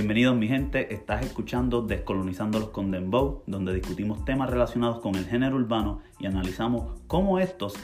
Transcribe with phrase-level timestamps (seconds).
[0.00, 5.56] Bienvenidos mi gente, estás escuchando Descolonizando los Condembow, donde discutimos temas relacionados con el género
[5.56, 7.74] urbano y analizamos cómo estos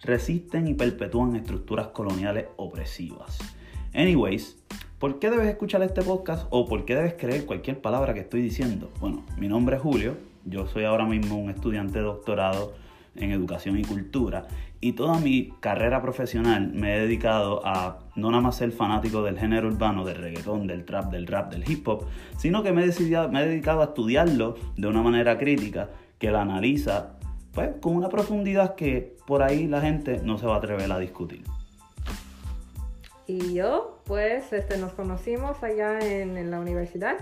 [0.00, 3.40] resisten y perpetúan estructuras coloniales opresivas.
[3.92, 4.56] Anyways,
[5.00, 8.40] ¿por qué debes escuchar este podcast o por qué debes creer cualquier palabra que estoy
[8.40, 8.92] diciendo?
[9.00, 12.74] Bueno, mi nombre es Julio, yo soy ahora mismo un estudiante de doctorado
[13.16, 14.46] en educación y cultura
[14.84, 19.38] y toda mi carrera profesional me he dedicado a no nada más ser fanático del
[19.38, 22.04] género urbano, del reggaetón, del trap, del rap, del hip hop,
[22.36, 26.30] sino que me he, decidido, me he dedicado a estudiarlo de una manera crítica que
[26.30, 27.14] la analiza
[27.54, 30.98] pues, con una profundidad que por ahí la gente no se va a atrever a
[30.98, 31.44] discutir.
[33.26, 37.16] Y yo, pues, este, nos conocimos allá en, la universidad.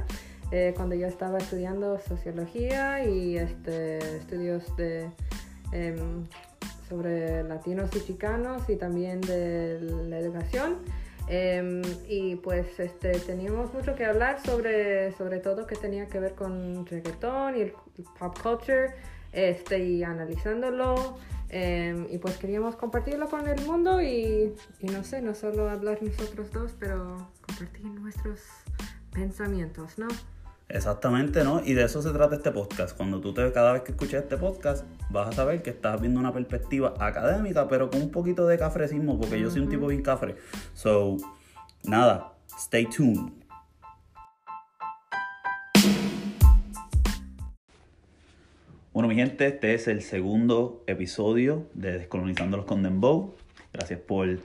[0.50, 5.08] Eh, cuando yo estaba estudiando sociología y este, estudios de
[5.72, 6.26] Em,
[6.92, 10.76] sobre latinos y chicanos y también de la educación.
[11.26, 16.34] Em, y pues este, teníamos mucho que hablar sobre, sobre todo que tenía que ver
[16.34, 17.72] con reggaetón y el
[18.18, 18.94] pop culture
[19.32, 21.16] este, y analizándolo.
[21.48, 26.02] Em, y pues queríamos compartirlo con el mundo y, y no sé, no solo hablar
[26.02, 28.40] nosotros dos, pero compartir nuestros
[29.12, 30.08] pensamientos, ¿no?
[30.72, 31.62] Exactamente, ¿no?
[31.62, 32.96] Y de eso se trata este podcast.
[32.96, 36.18] Cuando tú te cada vez que escuches este podcast, vas a saber que estás viendo
[36.18, 40.02] una perspectiva académica, pero con un poquito de cafrecismo, porque yo soy un tipo bien
[40.02, 40.34] cafre.
[40.72, 41.18] So,
[41.84, 43.32] nada, stay tuned.
[48.94, 53.34] Bueno, mi gente, este es el segundo episodio de Descolonizando los Condembow.
[53.74, 54.38] Gracias por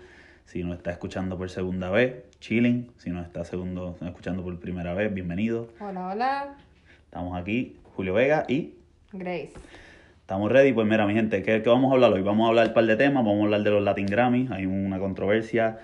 [0.43, 2.91] si nos está escuchando por segunda vez, chilling.
[2.97, 5.69] Si nos está segundo, escuchando por primera vez, bienvenido.
[5.79, 6.57] Hola, hola.
[7.05, 8.75] Estamos aquí, Julio Vega y
[9.11, 9.53] Grace.
[10.21, 10.73] Estamos ready.
[10.73, 12.21] Pues mira, mi gente, ¿qué, vamos a hablar hoy?
[12.21, 13.23] Vamos a hablar un par de temas.
[13.23, 14.47] Vamos a hablar de los Latin Grammy.
[14.51, 15.79] Hay una controversia.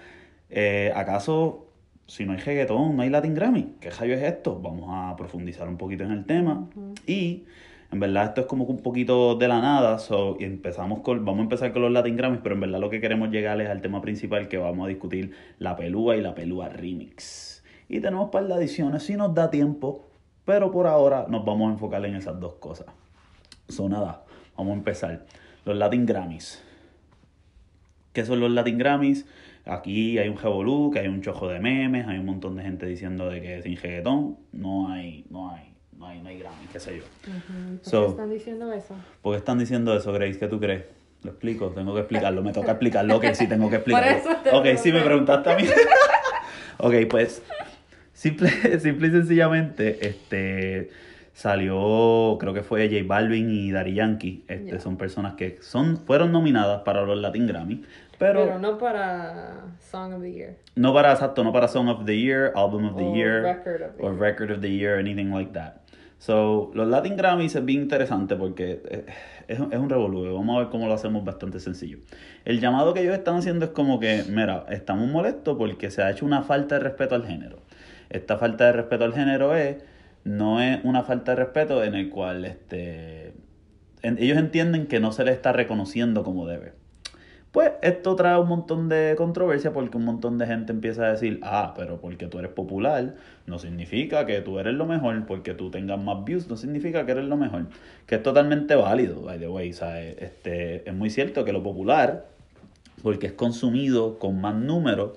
[0.50, 1.68] Eh, ¿Acaso,
[2.08, 3.76] si no hay reggaetón, no hay Latin Grammy?
[3.80, 4.60] ¿Qué rayo es esto?
[4.60, 6.68] Vamos a profundizar un poquito en el tema.
[7.08, 7.46] Y
[7.94, 11.42] en verdad esto es como un poquito de la nada, so, y empezamos con, vamos
[11.42, 13.82] a empezar con los Latin Grammys, pero en verdad lo que queremos llegar es al
[13.82, 17.64] tema principal que vamos a discutir, la pelúa y la pelúa remix.
[17.88, 20.08] Y tenemos un par de adiciones si nos da tiempo,
[20.44, 22.88] pero por ahora nos vamos a enfocar en esas dos cosas.
[23.70, 24.24] So nada,
[24.58, 25.28] vamos a empezar.
[25.64, 26.64] Los Latin Grammys.
[28.12, 29.28] ¿Qué son los Latin Grammys?
[29.66, 32.88] Aquí hay un revolú, que hay un chojo de memes, hay un montón de gente
[32.88, 35.73] diciendo de que sin reggaetón no hay, no hay
[36.04, 37.04] no hay, no hay Grammy, qué sé yo.
[37.90, 38.96] ¿Por qué están diciendo eso?
[39.22, 40.38] ¿Por qué están diciendo eso, Grace?
[40.38, 40.84] ¿Qué tú crees?
[41.24, 44.60] Lo explico, tengo que explicarlo, me toca explicarlo, ok, sí tengo que explicarlo.
[44.60, 45.64] ok, sí me preguntaste a mí.
[46.80, 47.42] ok, pues,
[48.12, 48.50] simple,
[48.80, 50.90] simple y sencillamente, este
[51.34, 54.44] salió, creo que fue J Balvin y Daddy Yankee.
[54.48, 57.84] Este, Son personas que son, fueron nominadas para los Latin Grammy.
[58.20, 60.58] Pero, pero, no para Song of the Year.
[60.76, 63.98] No para, exacto, no para Song of the Year, Album of the Year, record of
[63.98, 65.83] the or Record of the Year, anything like that.
[66.18, 69.06] So, los Latin Grammys es bien interesante porque eh,
[69.48, 70.34] es, es un revolú.
[70.34, 72.00] Vamos a ver cómo lo hacemos bastante sencillo.
[72.46, 76.12] El llamado que ellos están haciendo es como que, mira, estamos molestos porque se ha
[76.12, 77.60] hecho una falta de respeto al género.
[78.10, 79.78] Esta falta de respeto al género es,
[80.24, 83.34] no es una falta de respeto en el cual este,
[84.04, 86.74] ellos entienden que no se les está reconociendo como debe.
[87.54, 91.40] Pues esto trae un montón de controversia porque un montón de gente empieza a decir,
[91.44, 93.14] ah, pero porque tú eres popular
[93.46, 97.12] no significa que tú eres lo mejor, porque tú tengas más views no significa que
[97.12, 97.68] eres lo mejor,
[98.08, 100.16] que es totalmente válido, by the way, ¿sabes?
[100.20, 102.26] Este, es muy cierto que lo popular,
[103.04, 105.12] porque es consumido con más números,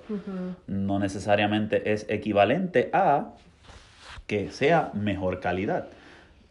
[0.67, 3.33] no necesariamente es equivalente a
[4.27, 5.87] que sea mejor calidad.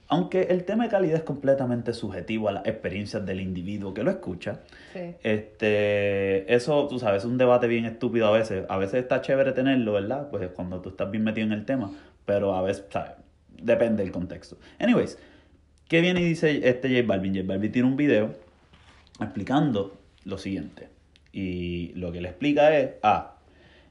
[0.09, 4.11] Aunque el tema de calidad es completamente subjetivo a las experiencias del individuo que lo
[4.11, 4.61] escucha,
[5.23, 8.65] este, eso, tú sabes, es un debate bien estúpido a veces.
[8.69, 10.29] A veces está chévere tenerlo, ¿verdad?
[10.31, 11.91] Pues cuando tú estás bien metido en el tema,
[12.25, 13.13] pero a veces, ¿sabes?
[13.61, 14.59] Depende del contexto.
[14.79, 15.19] Anyways,
[15.89, 17.35] ¿qué viene y dice este J Balvin?
[17.35, 18.33] J Balvin tiene un video
[19.21, 20.89] explicando lo siguiente.
[21.33, 23.37] Y lo que le explica es, ah,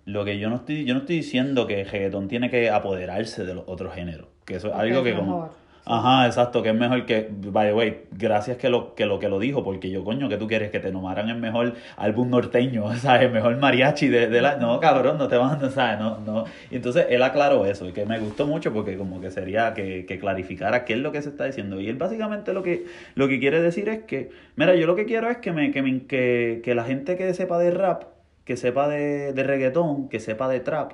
[0.05, 3.43] lo que yo no estoy, yo no estoy diciendo que el reggaetón tiene que apoderarse
[3.43, 4.27] de los otros géneros.
[4.45, 5.51] Que eso es algo que como
[5.87, 9.29] Ajá, exacto, que es mejor que, by the way, gracias que lo que lo, que
[9.29, 12.91] lo dijo, porque yo, coño, que tú quieres que te nomaran el mejor álbum norteño,
[12.97, 13.27] ¿sabes?
[13.27, 14.55] El mejor mariachi de, de la...
[14.55, 15.99] No, cabrón, no te van ¿sabes?
[15.99, 16.45] No, no.
[16.71, 20.07] Y entonces él aclaró eso, y que me gustó mucho porque como que sería que,
[20.07, 21.79] que clarificara qué es lo que se está diciendo.
[21.79, 25.05] Y él básicamente lo que, lo que quiere decir es que, mira, yo lo que
[25.05, 28.05] quiero es que, me, que, me, que, que la gente que sepa de rap,
[28.43, 30.93] que sepa de, de reggaetón, que sepa de trap,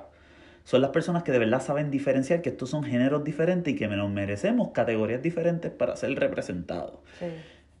[0.64, 3.88] son las personas que de verdad saben diferenciar que estos son géneros diferentes y que
[3.88, 6.98] nos merecemos categorías diferentes para ser representados.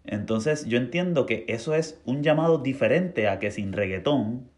[0.04, 4.48] Entonces yo entiendo que eso es un llamado diferente a que sin reggaetón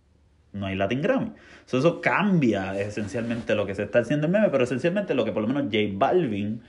[0.55, 1.33] no hay Latin Grammy.
[1.67, 5.43] eso cambia esencialmente lo que se está haciendo en meme, pero esencialmente lo que por
[5.43, 6.63] lo menos J Balvin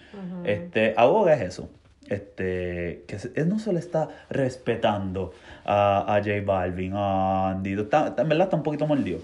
[0.44, 1.70] este, aboga es eso.
[2.08, 8.14] Este, que él no se le está respetando a, a J Balvin, a Andy, está,
[8.18, 9.20] en verdad está un poquito mordido.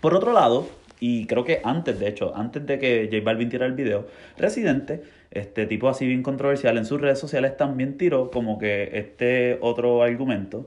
[0.00, 0.66] Por otro lado,
[1.00, 4.06] y creo que antes, de hecho, antes de que J Balvin tirara el video,
[4.38, 9.58] Residente, este tipo así bien controversial, en sus redes sociales también tiró como que este
[9.60, 10.66] otro argumento,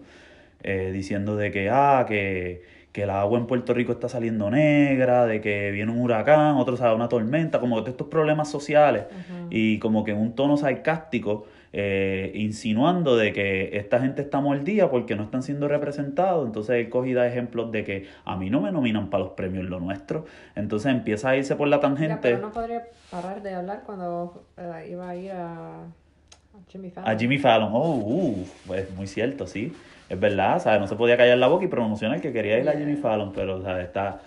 [0.63, 5.25] eh, diciendo de que, ah, que, que el agua en Puerto Rico está saliendo negra,
[5.25, 9.05] de que viene un huracán, otro sabe una tormenta, como que estos problemas sociales,
[9.49, 11.45] y como que en un tono sarcástico,
[11.79, 16.47] eh, insinuando de que esta gente está mordida porque no están siendo representados.
[16.47, 19.65] Entonces él coge da ejemplos de que a mí no me nominan para los premios
[19.65, 20.25] lo nuestro.
[20.55, 22.17] Entonces empieza a irse por la tangente.
[22.19, 25.83] pero no podría parar de hablar cuando eh, iba a ir a,
[26.67, 27.11] Jimmy Fallon.
[27.11, 29.71] A Jimmy Fallon, oh, uh, pues muy cierto, sí.
[30.09, 30.79] Es verdad, ¿sabes?
[30.79, 33.61] No se podía callar la boca y promocionar que quería ir a Jimmy Fallon, pero,
[33.61, 34.19] sea Está...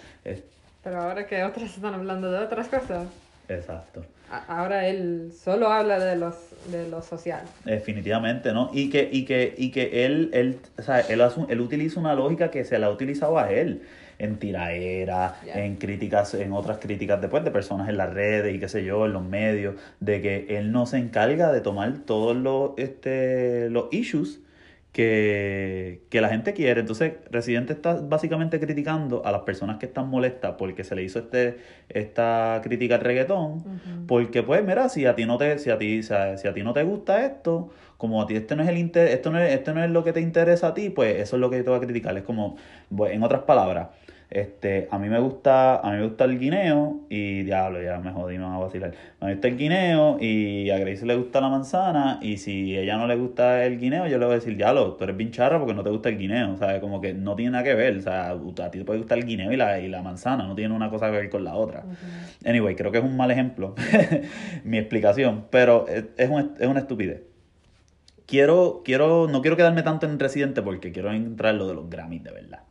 [0.85, 3.09] Pero ahora que otras están hablando de otras cosas.
[3.49, 4.05] Exacto.
[4.49, 6.35] Ahora él solo habla de los
[6.71, 7.43] de lo social.
[7.65, 8.71] Definitivamente, ¿no?
[8.73, 12.51] Y que, y que, y que él, él, o sea, él, él utiliza una lógica
[12.51, 13.83] que se la ha utilizado a él
[14.19, 18.69] en tiraera, en críticas, en otras críticas después de personas en las redes y qué
[18.69, 22.73] sé yo, en los medios, de que él no se encarga de tomar todos los,
[22.77, 24.41] este, los issues
[24.93, 26.81] que, la gente quiere.
[26.81, 31.21] Entonces, Residente está básicamente criticando a las personas que están molestas porque se le hizo
[31.21, 31.59] este
[31.89, 33.65] esta crítica al reggaetón.
[34.07, 36.73] Porque, pues, mira, si a ti no te, si a ti, si a ti no
[36.73, 39.75] te gusta esto, como a ti este no es el inter, esto no es, esto
[39.75, 41.71] no es lo que te interesa a ti, pues eso es lo que yo te
[41.71, 42.17] voy a criticar.
[42.17, 42.57] Es como,
[42.91, 43.89] en otras palabras,
[44.31, 48.13] este, a mí me gusta, a mí me gusta el guineo y diablo, ya me
[48.13, 48.91] jodí, me van a vacilar.
[49.19, 52.79] A mí me gusta el guineo y a Grace le gusta la manzana y si
[52.79, 55.33] ella no le gusta el guineo, yo le voy a decir, diablo, tú eres bien
[55.33, 57.97] charra porque no te gusta el guineo, o como que no tiene nada que ver,
[57.97, 60.55] o sea, a ti te puede gustar el guineo y la, y la manzana, no
[60.55, 61.83] tiene una cosa que ver con la otra.
[62.47, 63.75] Anyway, creo que es un mal ejemplo
[64.65, 66.31] mi explicación, pero es, es,
[66.61, 67.30] es una estupidez
[68.31, 71.91] quiero, quiero, no quiero quedarme tanto en Residente porque quiero entrar en lo de los
[71.91, 72.63] Grammys de verdad.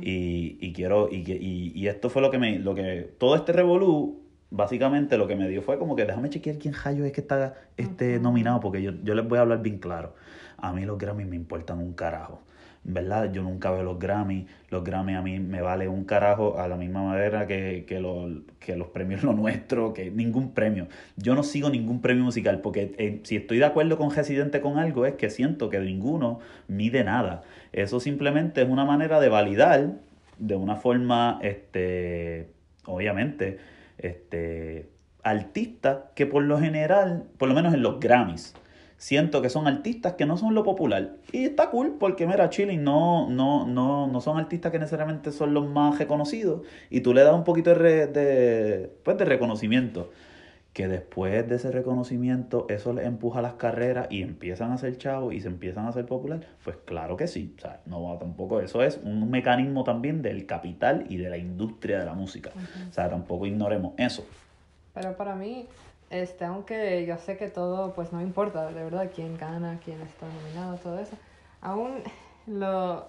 [0.00, 3.52] y, y, quiero, y, y, y, esto fue lo que me, lo que, todo este
[3.52, 7.20] revolú, básicamente lo que me dio fue como que déjame chequear quién Jayo es que
[7.20, 10.14] está este, nominado, porque yo, yo les voy a hablar bien claro.
[10.56, 12.40] A mí los Grammys me importan un carajo.
[12.84, 13.32] ¿Verdad?
[13.32, 14.46] Yo nunca veo los Grammy.
[14.70, 18.02] Los Grammy a mí me vale un carajo a la misma manera que, que,
[18.58, 20.88] que los premios lo nuestro, que ningún premio.
[21.16, 24.78] Yo no sigo ningún premio musical porque eh, si estoy de acuerdo con Residente con
[24.78, 27.42] algo es que siento que ninguno mide nada.
[27.72, 29.92] Eso simplemente es una manera de validar
[30.38, 32.48] de una forma, este,
[32.84, 33.58] obviamente,
[33.98, 34.88] este,
[35.22, 38.54] artista que por lo general, por lo menos en los Grammys,
[39.02, 41.16] siento que son artistas que no son lo popular.
[41.32, 45.54] Y está cool porque, mira, Chilling no, no, no, no son artistas que necesariamente son
[45.54, 46.62] los más reconocidos.
[46.88, 50.12] Y tú le das un poquito de, de, pues, de reconocimiento.
[50.72, 55.34] Que después de ese reconocimiento, eso les empuja las carreras y empiezan a ser chavos
[55.34, 56.46] y se empiezan a hacer popular.
[56.62, 57.56] Pues claro que sí.
[57.58, 58.60] O sea, no va tampoco.
[58.60, 62.50] Eso es un mecanismo también del capital y de la industria de la música.
[62.88, 64.24] O sea, tampoco ignoremos eso.
[64.94, 65.66] Pero para mí,
[66.12, 70.26] este, aunque yo sé que todo, pues no importa, de verdad, quién gana, quién está
[70.26, 71.16] nominado, todo eso.
[71.60, 72.02] Aún
[72.46, 73.06] lo...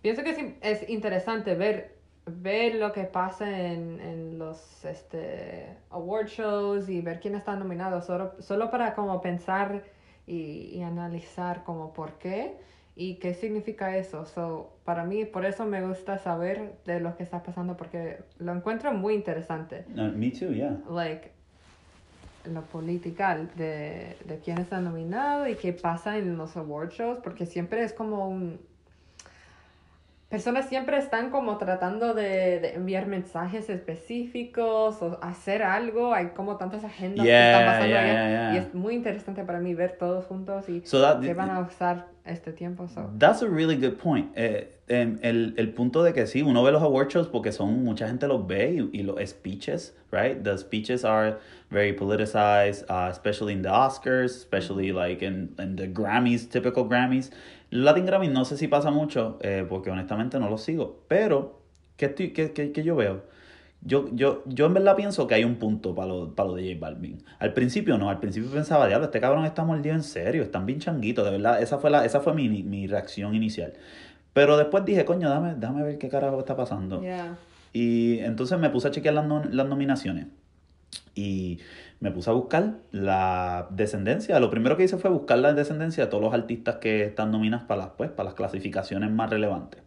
[0.00, 6.88] Pienso que es, interesante ver, ver lo que pasa en, en los este, award shows
[6.88, 9.82] y ver quién está nominado, solo, solo para como pensar
[10.26, 12.56] y, y analizar como por qué
[12.96, 14.24] y qué significa eso.
[14.24, 18.52] So, para mí, por eso me gusta saber de lo que está pasando porque lo
[18.52, 19.84] encuentro muy interesante.
[19.88, 20.80] me too, yeah.
[20.88, 21.35] Like,
[22.48, 27.46] lo political de, de quién está nominado y qué pasa en los award shows, porque
[27.46, 28.60] siempre es como un...
[30.28, 36.12] Personas siempre están como tratando de, enviar mensajes específicos o hacer algo.
[36.14, 38.54] Hay como tantas agendas que están pasando allá.
[38.54, 42.52] Y es muy interesante para mí ver todos juntos y que van a usar este
[42.52, 42.88] tiempo.
[42.88, 43.08] So.
[43.18, 44.32] That's a really good point.
[44.34, 47.84] Eh, em, el, el, punto de que sí, uno ve los award shows porque son,
[47.84, 50.42] mucha gente los ve y, y los speeches, right?
[50.42, 51.38] The speeches are
[51.70, 57.30] very politicized, uh, especially in the Oscars, especially like in, in the Grammys, typical Grammys.
[57.70, 61.60] Latin Grammy no sé si pasa mucho, eh, porque honestamente no lo sigo, pero
[61.96, 63.22] ¿qué, estoy, qué, qué, qué yo veo?
[63.82, 66.74] Yo, yo, yo en verdad pienso que hay un punto para lo, para lo de
[66.74, 67.22] J Balvin.
[67.38, 70.80] Al principio no, al principio pensaba, diablo, este cabrón está mordido en serio, están bien
[70.80, 71.62] changuitos, de verdad.
[71.62, 73.74] Esa fue, la, esa fue mi, mi reacción inicial.
[74.32, 77.00] Pero después dije, coño, dame, dame ver qué carajo está pasando.
[77.72, 80.26] Y entonces me puse a chequear las, las nominaciones.
[81.14, 81.60] Y
[82.00, 84.38] me puse a buscar la descendencia.
[84.38, 87.66] Lo primero que hice fue buscar la descendencia de todos los artistas que están nominados
[87.66, 89.82] para las, pues, para las clasificaciones más relevantes.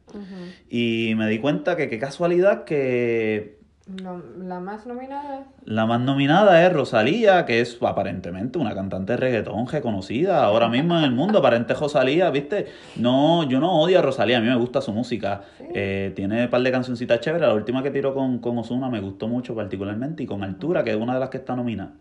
[0.69, 3.58] Y me di cuenta que qué casualidad que
[3.97, 5.47] la más nominada.
[5.65, 10.97] La más nominada es Rosalía, que es aparentemente una cantante de reggaetón reconocida ahora mismo
[10.97, 11.39] en el mundo.
[11.39, 12.67] Aparente Rosalía, ¿viste?
[12.97, 15.41] No, yo no odio a Rosalía, a mí me gusta su música.
[15.73, 17.47] Eh, tiene un par de cancioncitas chéveres.
[17.47, 20.23] La última que tiró con, con Osuna me gustó mucho particularmente.
[20.23, 21.93] Y con Altura, que es una de las que está nominada.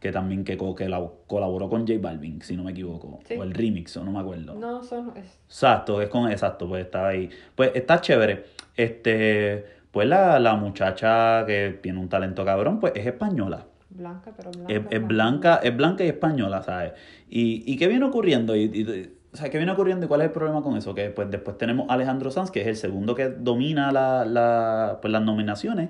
[0.00, 3.20] Que también que, que la, colaboró con J Balvin, si no me equivoco.
[3.38, 4.54] O el remix, o no me acuerdo.
[4.54, 5.12] No, son...
[5.16, 6.30] Exacto, es con...
[6.30, 7.28] Exacto, pues estaba ahí.
[7.54, 8.44] Pues está chévere.
[8.76, 13.64] Este pues la, muchacha que tiene un talento cabrón, pues es española.
[13.88, 14.88] Blanca, pero blanca.
[14.90, 16.92] Es, blanca, es blanca y española, ¿sabes?
[17.30, 18.54] ¿Y, y qué viene ocurriendo?
[18.54, 20.94] Y, o sea, ¿qué viene ocurriendo y cuál es el problema con eso?
[20.94, 25.10] Que pues después tenemos Alejandro Sanz, que es el segundo que domina la, la, pues,
[25.10, 25.88] las nominaciones.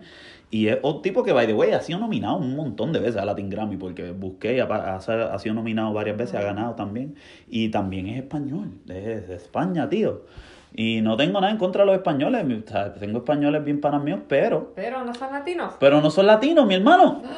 [0.52, 3.16] Y es un tipo que, by the way, ha sido nominado un montón de veces
[3.16, 7.16] a Latin Grammy, porque busqué, ha, ha, sido nominado varias veces, ha ganado también.
[7.48, 10.22] Y también es español, es de España, tío.
[10.78, 12.44] Y no tengo nada en contra de los españoles.
[12.44, 14.74] O sea, tengo españoles bien panas míos, pero.
[14.74, 15.74] Pero no son latinos.
[15.80, 17.22] Pero no son latinos, mi hermano.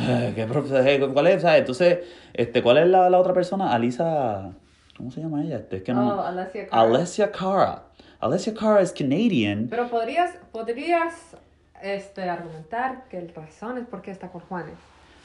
[0.00, 1.42] Eh, ¿Qué, ¿Cuál es?
[1.42, 1.60] ¿sabes?
[1.60, 1.98] Entonces,
[2.32, 3.72] este, ¿cuál es la, la, otra persona?
[3.72, 4.52] Alisa.
[4.96, 5.56] ¿Cómo se llama ella?
[5.56, 6.14] Este, es que no.
[6.14, 6.82] Oh, Alessia Cara.
[6.82, 7.82] Alessia Cara.
[8.20, 9.66] Alessia Cara es Canadian.
[9.68, 11.36] Pero podrías, podrías
[11.82, 14.74] este, argumentar que el razón es porque está con Juanes.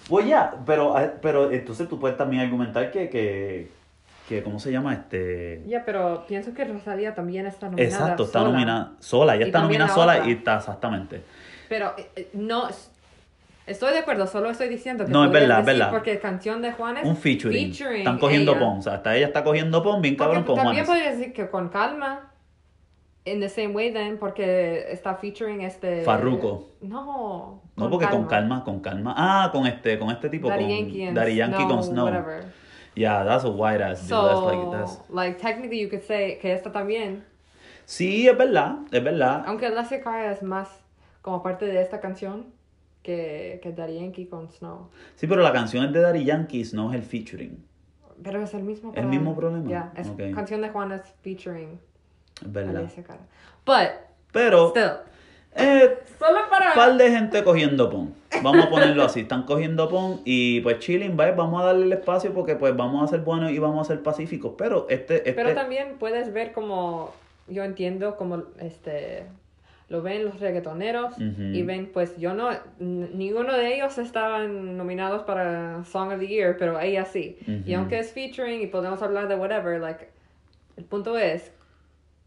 [0.10, 3.70] Pues ya, pero, eh, pero entonces tú puedes también argumentar que, que
[4.36, 4.94] que ¿cómo se llama?
[4.94, 9.62] este Ya, pero pienso que Rosalía también está nominada Exacto, está nominada sola, ella está
[9.62, 11.22] nominada sola y está exactamente.
[11.70, 12.68] Pero eh, eh, no
[13.66, 15.90] Estoy de acuerdo, solo estoy diciendo que No, es verdad, es verdad.
[15.90, 17.72] Porque canción de Juan es un featuring.
[17.72, 21.12] Están cogiendo pon, o sea, hasta ella está cogiendo pon bien cabrón con También podría
[21.12, 22.34] decir que con calma
[23.26, 26.04] In the same way then, porque está featuring este...
[26.04, 26.72] Farruko.
[26.82, 27.62] No.
[27.78, 29.14] No, porque con calma, con calma.
[29.16, 32.06] Ah, con este, con este tipo, Daddy con Yankee Daddy Yankee con Snow.
[32.06, 32.44] Whatever.
[32.96, 34.10] Yeah, that's a white ass dude.
[34.10, 35.10] So, that's like, that's...
[35.10, 37.24] like, technically you could say que esta también.
[37.86, 39.44] Sí, es verdad, es verdad.
[39.46, 40.70] Aunque Alessia Cara es más
[41.22, 42.46] como parte de esta canción
[43.02, 44.90] que, que Daddy Yankee con Snow.
[45.16, 47.66] Sí, pero la canción es de Daddy Yankee, Snow es el featuring.
[48.24, 49.14] Pero es el mismo problema.
[49.14, 49.68] El mismo problema.
[49.68, 51.80] Yeah, es canción de Juan es featuring.
[52.42, 52.90] Es verdad.
[53.06, 53.20] Cara.
[53.66, 54.92] But, pero, still.
[55.56, 56.70] Eh, Solo para...
[56.70, 58.14] Un par de gente cogiendo pon.
[58.42, 59.22] Vamos a ponerlo así.
[59.22, 61.34] Están cogiendo pon y pues chilling, ¿vale?
[61.34, 64.04] Vamos a darle el espacio porque pues vamos a ser buenos y vamos a ser
[64.04, 64.54] pacíficos.
[64.58, 65.34] Pero este, este...
[65.34, 67.14] Pero también puedes ver como...
[67.48, 69.26] Yo entiendo como este...
[69.90, 75.84] Lo ven los reggaetoneros y ven, pues yo no, ninguno de ellos estaban nominados para
[75.84, 77.38] Song of the Year, pero ella sí.
[77.66, 80.08] Y aunque es featuring y podemos hablar de whatever, like,
[80.78, 81.52] el punto es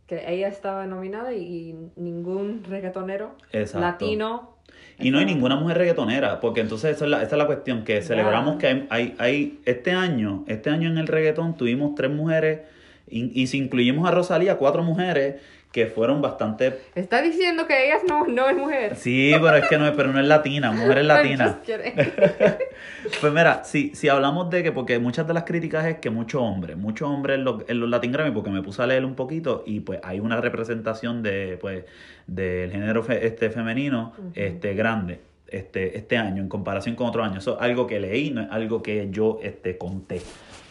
[0.06, 3.36] que ella estaba nominada y, ningún reggaetonero
[3.74, 4.56] latino.
[4.98, 7.84] Y no hay ninguna mujer reggaetonera, porque entonces esa es la, esa es la cuestión,
[7.84, 12.10] que celebramos que hay, hay, hay, este año, este año en el reggaetón tuvimos tres
[12.10, 12.60] mujeres,
[13.08, 15.36] y, y si incluimos a Rosalía, cuatro mujeres,
[15.76, 16.80] que fueron bastante...
[16.94, 18.96] Está diciendo que ella no, no es mujer.
[18.96, 21.60] Sí, pero es que no es, pero no es latina, mujer es latina.
[23.20, 26.40] pues mira, si, si hablamos de que, porque muchas de las críticas es que muchos
[26.40, 29.14] hombres, muchos hombres en los, en los Latin Grammy, porque me puse a leer un
[29.14, 31.84] poquito y pues hay una representación de, pues,
[32.26, 35.20] del género este femenino este, grande.
[35.46, 37.44] Este, este año en comparación con otros años.
[37.44, 40.22] Eso es algo que leí, no es algo que yo este, conté.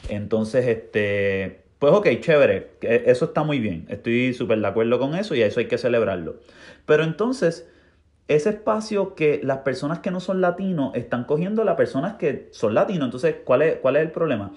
[0.10, 5.36] Entonces, este, pues ok, chévere, eso está muy bien, estoy súper de acuerdo con eso
[5.36, 6.38] y eso hay que celebrarlo.
[6.86, 7.68] Pero entonces,
[8.28, 12.74] ese espacio que las personas que no son latinos están cogiendo las personas que son
[12.74, 14.52] latinos, entonces, ¿cuál es, cuál es el problema?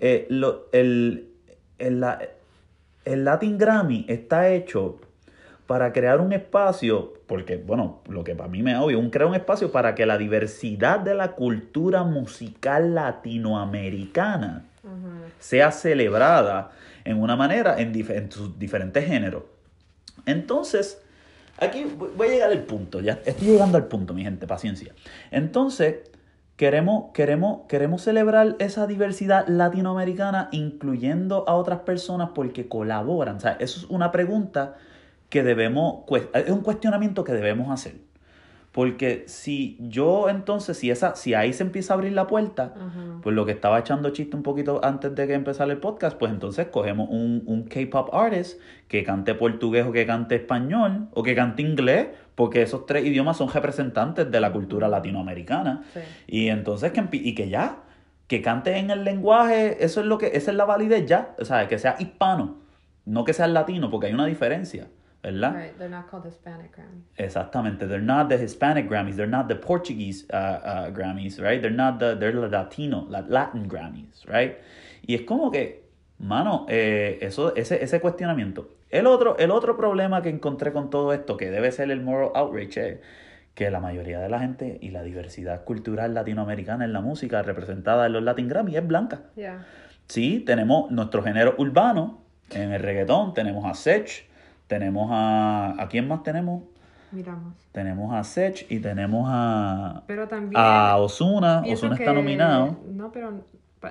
[0.00, 1.28] Eh, el,
[1.78, 2.04] el,
[3.04, 5.00] el Latin Grammy está hecho
[5.66, 9.34] para crear un espacio, porque, bueno, lo que para mí me obvio, un crear un
[9.34, 14.67] espacio para que la diversidad de la cultura musical latinoamericana
[15.38, 16.70] sea celebrada
[17.04, 19.44] en una manera en, sus diferentes géneros.
[20.26, 21.00] Entonces,
[21.58, 24.94] aquí voy a llegar al punto, ya estoy llegando al punto, mi gente, paciencia.
[25.30, 25.96] Entonces,
[26.56, 33.36] queremos, queremos, queremos celebrar esa diversidad latinoamericana incluyendo a otras personas porque colaboran.
[33.36, 34.76] O sea, eso es una pregunta
[35.30, 36.04] que debemos,
[36.34, 38.07] es un cuestionamiento que debemos hacer.
[38.78, 42.74] Porque si yo entonces, si esa, si ahí se empieza a abrir la puerta,
[43.24, 46.30] pues lo que estaba echando chiste un poquito antes de que empezara el podcast, pues
[46.30, 51.34] entonces cogemos un, un K-pop artist que cante portugués o que cante español o que
[51.34, 52.06] cante inglés,
[52.36, 55.82] porque esos tres idiomas son representantes de la cultura latinoamericana.
[56.28, 57.80] Y entonces que y que ya,
[58.28, 61.44] que cante en el lenguaje, eso es lo que, esa es la validez ya, o
[61.44, 62.58] sea, que sea hispano,
[63.06, 64.86] no que sea latino, porque hay una diferencia.
[65.22, 65.54] ¿Verdad?
[65.54, 67.04] Right, they're not called Hispanic Grammys.
[67.16, 71.60] Exactamente, they're not the Hispanic Grammys, they're not the Portuguese uh, uh, Grammys, right?
[71.60, 74.56] They're not the, they're the Latino, Latin Grammys, right?
[75.02, 75.84] Y es como que,
[76.18, 78.68] mano, eh, eso, ese, ese cuestionamiento.
[78.90, 82.30] El otro, el otro problema que encontré con todo esto, que debe ser el moral
[82.34, 82.98] outrage, es
[83.54, 88.06] que la mayoría de la gente y la diversidad cultural latinoamericana en la música representada
[88.06, 89.22] en los Latin Grammy es blanca.
[89.34, 89.66] Yeah.
[90.06, 94.27] Sí, tenemos nuestro género urbano en el reggaetón, tenemos a Sech,
[94.68, 95.74] tenemos a...
[95.78, 96.62] ¿A quién más tenemos?
[97.10, 97.54] Miramos.
[97.72, 100.02] Tenemos a Sech y tenemos a...
[100.06, 100.52] Pero también...
[100.54, 101.62] A Osuna.
[101.66, 102.76] Osuna está nominado.
[102.86, 103.32] No, pero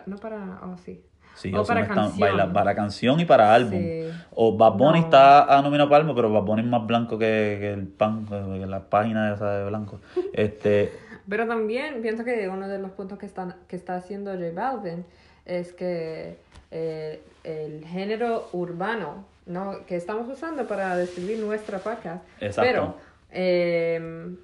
[0.06, 0.60] no para...
[0.64, 1.04] Oh, sí.
[1.36, 2.54] Sí, o para canción.
[2.54, 3.80] para canción y para álbum.
[4.34, 7.74] O Bad Bunny está está nominado para álbum, pero Bad Bunny es más blanco que,
[7.74, 10.00] el pan, que la página esa de blanco.
[10.34, 10.92] Este...
[11.30, 15.06] pero también pienso que uno de los puntos que, están, que está haciendo J Balvin
[15.46, 16.40] es que
[16.72, 19.86] eh, el género urbano ¿no?
[19.86, 22.62] que estamos usando para describir nuestra podcast, Exacto.
[22.62, 22.96] pero
[23.32, 24.36] eh,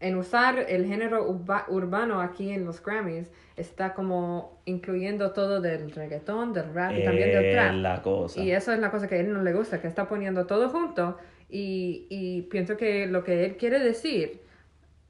[0.00, 1.28] en usar el género
[1.68, 7.30] urbano aquí en los Grammys está como incluyendo todo del reggaetón, del rap y también
[7.30, 7.74] del trap.
[7.76, 8.40] La cosa.
[8.40, 10.68] Y eso es la cosa que a él no le gusta, que está poniendo todo
[10.68, 11.16] junto
[11.48, 14.40] y, y pienso que lo que él quiere decir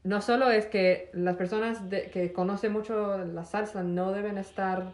[0.06, 1.80] no solo es que las personas
[2.12, 4.92] que conocen mucho la salsa no deben estar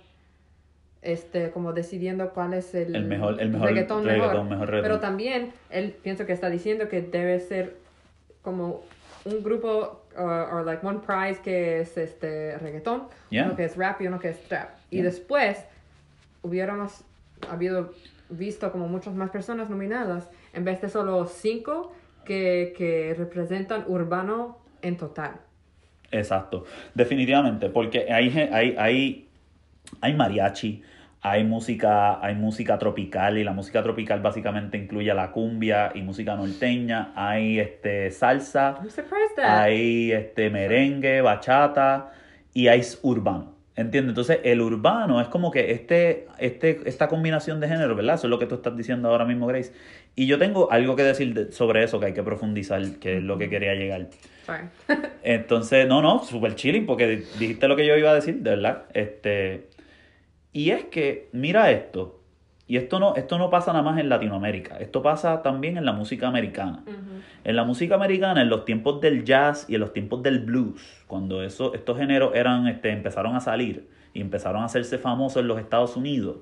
[1.02, 6.26] este como decidiendo cuál es el, mejor el mejor reggaetón, mejor, pero también él pienso
[6.26, 7.76] que está diciendo que debe ser
[8.42, 8.82] como
[9.25, 14.06] un grupo o like one prize que es este reggaetón, uno que es rap y
[14.06, 14.71] uno que es trap.
[14.90, 15.64] Y después
[16.42, 17.04] hubiéramos
[17.50, 17.92] habido
[18.28, 21.92] visto como muchas más personas nominadas en vez de solo cinco
[22.25, 25.32] que, que representan urbano en total.
[26.11, 29.28] Exacto, definitivamente, porque hay, hay, hay,
[30.00, 30.82] hay mariachi,
[31.25, 36.35] hay música, hay música tropical y la música tropical básicamente incluye la cumbia y música
[36.35, 38.81] norteña, hay este salsa,
[39.38, 42.11] hay este merengue, bachata
[42.52, 43.52] y hay urbano.
[43.75, 44.11] ¿Entiendes?
[44.11, 48.17] Entonces el urbano es como que este, este, esta combinación de género, ¿verdad?
[48.17, 49.73] Eso es lo que tú estás diciendo ahora mismo, Grace.
[50.14, 53.38] Y yo tengo algo que decir sobre eso que hay que profundizar, que es lo
[53.38, 54.09] que quería llegar.
[55.23, 58.82] Entonces, no, no, super chilling, porque dijiste lo que yo iba a decir, de verdad.
[58.93, 59.69] Este,
[60.52, 62.21] y es que, mira esto,
[62.67, 65.93] y esto no, esto no pasa nada más en Latinoamérica, esto pasa también en la
[65.93, 66.84] música americana.
[67.45, 71.04] En la música americana, en los tiempos del jazz y en los tiempos del blues,
[71.06, 75.48] cuando eso, estos géneros eran, este, empezaron a salir, y empezaron a hacerse famosos en
[75.48, 76.36] los Estados Unidos,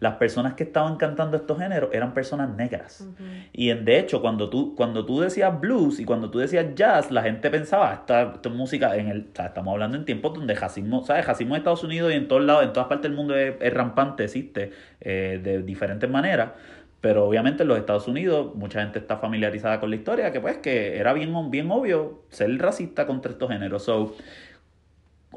[0.00, 3.06] las personas que estaban cantando estos géneros eran personas negras.
[3.52, 7.10] Y en, de hecho, cuando tú, cuando tú decías blues y cuando tú decías jazz,
[7.10, 11.24] la gente pensaba, esta, esta música, en el, estamos hablando en tiempos donde jacismo, ¿sabes?
[11.24, 14.24] Jacismo en Estados Unidos y en todos lados, en todas partes del mundo es, rampante,
[14.24, 16.50] existe eh, de diferentes maneras.
[17.00, 20.58] Pero obviamente en los Estados Unidos mucha gente está familiarizada con la historia, que pues
[20.58, 23.82] que era bien, bien obvio ser racista contra estos géneros.
[23.82, 24.14] So,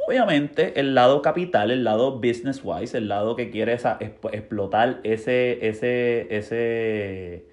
[0.08, 5.68] obviamente el lado capital, el lado business wise, el lado que quiere esa, explotar ese,
[5.68, 7.48] ese, ese,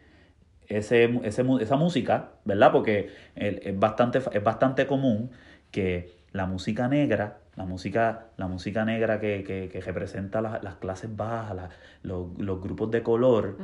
[0.69, 2.73] ese, esa música, ¿verdad?
[2.73, 5.31] Porque es bastante, es bastante común
[5.71, 11.71] que la música negra, la música, la música negra que, que, representa las, clases bajas,
[12.03, 13.59] los, grupos de color,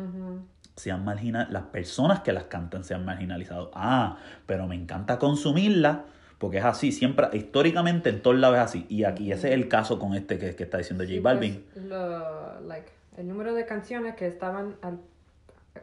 [0.76, 3.70] sean marginalizados, las personas que las cantan sean marginalizados.
[3.74, 6.04] Ah, pero me encanta consumirla
[6.38, 8.86] porque es así, siempre, históricamente en todos lados es así.
[8.88, 11.64] Y aquí ese es el caso con este que, que está diciendo J Balvin.
[11.74, 11.84] Pues,
[13.16, 15.00] el número de canciones que estaban al,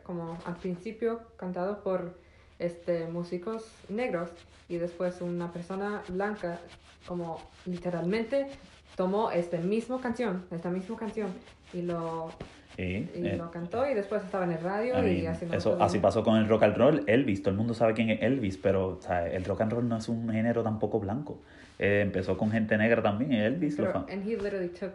[0.04, 2.18] como al principio cantados por
[2.60, 4.30] este músicos negros
[4.70, 6.60] y después una persona blanca
[7.06, 8.48] como literalmente
[8.96, 11.28] tomó esta misma canción, esta misma canción
[11.74, 12.30] y lo
[12.78, 16.24] y eh, lo cantó y después estaba en el radio y así Eso así pasó
[16.24, 19.00] con el rock and roll, Elvis, todo el mundo sabe quién es Elvis, pero
[19.32, 21.40] el rock and roll no es un género tampoco blanco.
[21.80, 24.94] Eh, empezó con gente negra también, Elvis pero, lo and he literally took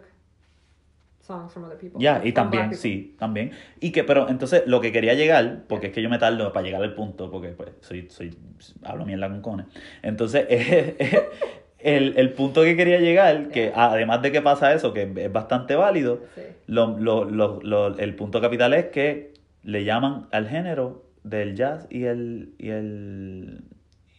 [1.21, 2.01] songs from other people.
[2.01, 3.51] Ya, y también, sí, también.
[3.79, 6.65] Y que, pero entonces lo que quería llegar, porque es que yo me tardo para
[6.65, 8.35] llegar al punto, porque pues soy, soy,
[8.83, 9.67] hablo mierda con cones.
[10.01, 10.45] Entonces,
[11.83, 15.75] el, el, punto que quería llegar, que además de que pasa eso, que es bastante
[15.75, 16.21] válido,
[16.67, 22.05] lo, lo, lo, el punto capital es que le llaman al género del jazz y
[22.05, 23.63] el, y el,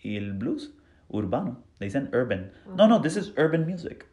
[0.03, 0.73] y el blues
[1.09, 1.63] urbano.
[1.79, 2.51] Le dicen urban.
[2.77, 4.07] No, no, this is urban music.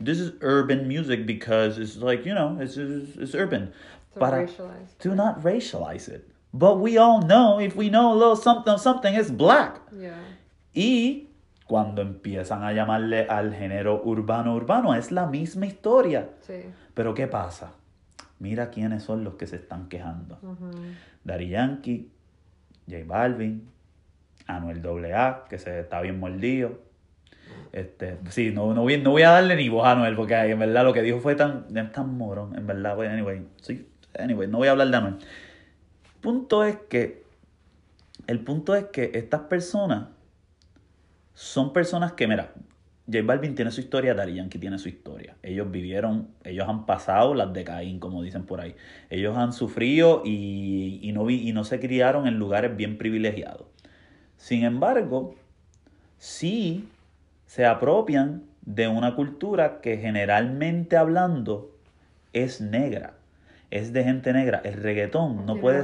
[0.00, 3.72] This is urban music because it's like, you know, it's, it's, it's urban.
[4.18, 4.48] Para,
[5.00, 6.28] do not racialize it.
[6.52, 9.80] But we all know, if we know a little something, something, it's black.
[9.96, 10.18] Yeah.
[10.74, 11.28] Y
[11.66, 16.30] cuando empiezan a llamarle al género urbano urbano, es la misma historia.
[16.40, 16.64] Sí.
[16.94, 17.72] Pero ¿qué pasa?
[18.38, 20.38] Mira quiénes son los que se están quejando.
[21.22, 22.10] Dari Yankee,
[22.90, 23.68] J Balvin,
[24.46, 26.80] Anuel AA, que se está bien mordido.
[27.72, 30.58] Este, sí, no, no, voy, no voy a darle ni voz a Anuel, porque en
[30.58, 34.58] verdad lo que dijo fue tan, tan morón, en verdad, pues, anyway, sí, anyway, no
[34.58, 35.16] voy a hablar de Anuel.
[36.20, 37.24] Punto es que,
[38.26, 40.08] el punto es que estas personas
[41.34, 42.52] son personas que, mira,
[43.06, 45.36] J Balvin tiene su historia, Daddy Yankee tiene su historia.
[45.42, 48.76] Ellos vivieron, ellos han pasado las de Caín, como dicen por ahí.
[49.10, 53.66] Ellos han sufrido y, y no, vi, y no se criaron en lugares bien privilegiados.
[54.36, 55.34] Sin embargo,
[56.18, 56.88] sí
[57.46, 61.76] se apropian de una cultura que generalmente hablando
[62.32, 63.14] es negra
[63.72, 64.60] es de gente negra.
[64.64, 65.82] El reggaetón no puede...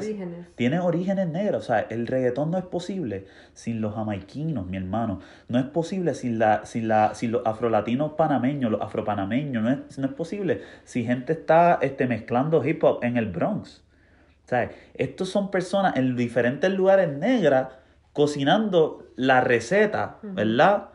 [0.56, 1.64] Tiene orígenes negros.
[1.64, 5.20] O sea, el reggaetón no es posible sin los jamaiquinos, mi hermano.
[5.48, 9.62] No es posible sin, la, sin, la, sin los afrolatinos panameños, los afropanameños.
[9.62, 13.82] No es, no es posible si gente está este, mezclando hip hop en el Bronx.
[14.44, 17.68] O sea, estos son personas en diferentes lugares negras
[18.12, 20.90] cocinando la receta, ¿verdad?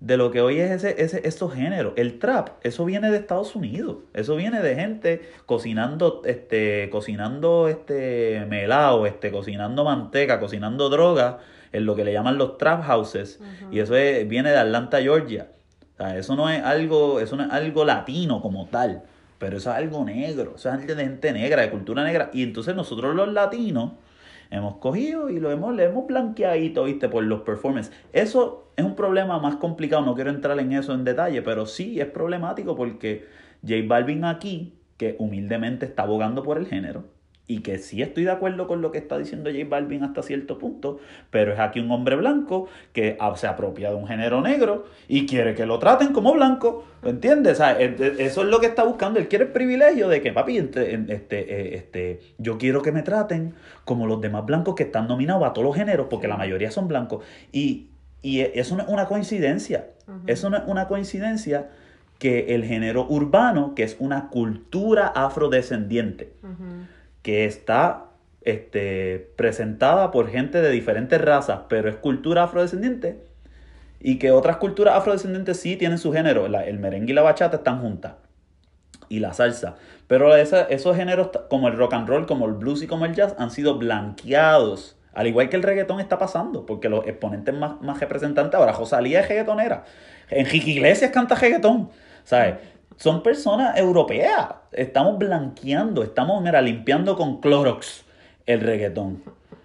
[0.00, 1.94] De lo que hoy es ese, ese, estos géneros.
[1.96, 3.98] El trap, eso viene de Estados Unidos.
[4.12, 11.38] Eso viene de gente cocinando, este, cocinando este melao, este, cocinando manteca, cocinando droga
[11.72, 13.40] en lo que le llaman los trap houses.
[13.70, 13.94] Y eso
[14.26, 15.48] viene de Atlanta, Georgia.
[15.94, 19.02] O sea, eso no es algo, eso no es algo latino como tal.
[19.38, 20.54] Pero eso es algo negro.
[20.56, 22.30] Eso es de gente negra, de cultura negra.
[22.32, 23.92] Y entonces nosotros los latinos
[24.50, 27.08] hemos cogido y lo hemos, le hemos blanqueadito, ¿viste?
[27.08, 27.92] Por los performances.
[28.12, 32.00] Eso es un problema más complicado, no quiero entrar en eso en detalle, pero sí
[32.00, 33.26] es problemático porque
[33.62, 37.04] J Balvin aquí, que humildemente está abogando por el género,
[37.48, 40.58] y que sí estoy de acuerdo con lo que está diciendo J Balvin hasta cierto
[40.58, 40.98] punto,
[41.30, 45.54] pero es aquí un hombre blanco que se apropia de un género negro y quiere
[45.54, 47.60] que lo traten como blanco, ¿entiendes?
[47.60, 51.74] eso es lo que está buscando, él quiere el privilegio de que, papi, este, eh,
[51.76, 53.54] este, yo quiero que me traten
[53.84, 56.88] como los demás blancos que están nominados a todos los géneros, porque la mayoría son
[56.88, 57.90] blancos, y,
[58.22, 59.86] y eso no es una coincidencia,
[60.26, 61.68] eso no es una coincidencia
[62.18, 66.32] que el género urbano, que es una cultura afrodescendiente,
[67.26, 68.04] que está
[68.42, 73.20] este, presentada por gente de diferentes razas, pero es cultura afrodescendiente,
[73.98, 77.80] y que otras culturas afrodescendientes sí tienen su género, el merengue y la bachata están
[77.80, 78.12] juntas,
[79.08, 79.74] y la salsa,
[80.06, 83.34] pero esos géneros como el rock and roll, como el blues y como el jazz
[83.38, 87.98] han sido blanqueados, al igual que el reggaetón está pasando, porque los exponentes más, más
[87.98, 89.84] representantes ahora, Josalía es reggaetonera,
[90.30, 91.90] Enrique Iglesias canta reggaetón,
[92.22, 92.54] ¿sabes?
[92.96, 94.48] Son personas europeas.
[94.72, 98.04] Estamos blanqueando, estamos, mira, limpiando con Clorox
[98.46, 99.22] el reggaetón.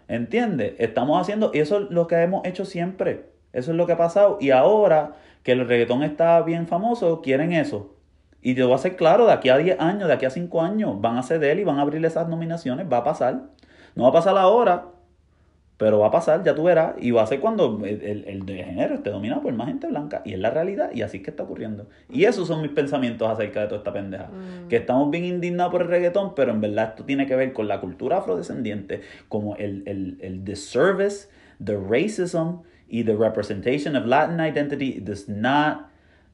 [0.07, 0.73] ¿Entiendes?
[0.77, 3.29] Estamos haciendo, y eso es lo que hemos hecho siempre.
[3.53, 4.37] Eso es lo que ha pasado.
[4.41, 5.13] Y ahora
[5.43, 7.95] que el reggaetón está bien famoso, quieren eso.
[8.41, 10.61] Y te voy a ser claro, de aquí a 10 años, de aquí a 5
[10.61, 12.87] años, van a ceder y van a abrir esas nominaciones.
[12.91, 13.43] Va a pasar.
[13.95, 14.85] No va a pasar ahora,
[15.81, 18.63] pero va a pasar, ya tú verás, y va a ser cuando el, el, de
[18.63, 20.21] género esté dominado por más gente blanca.
[20.23, 21.87] Y es la realidad, y así es que está ocurriendo.
[22.07, 24.25] Y esos son mis pensamientos acerca de toda esta pendeja.
[24.25, 24.67] Mm.
[24.67, 27.67] Que estamos bien indignados por el reggaetón, pero en verdad esto tiene que ver con
[27.67, 31.29] la cultura afrodescendiente, como el, el, el disservice,
[31.65, 35.87] the racism y the representation of Latin identity does not,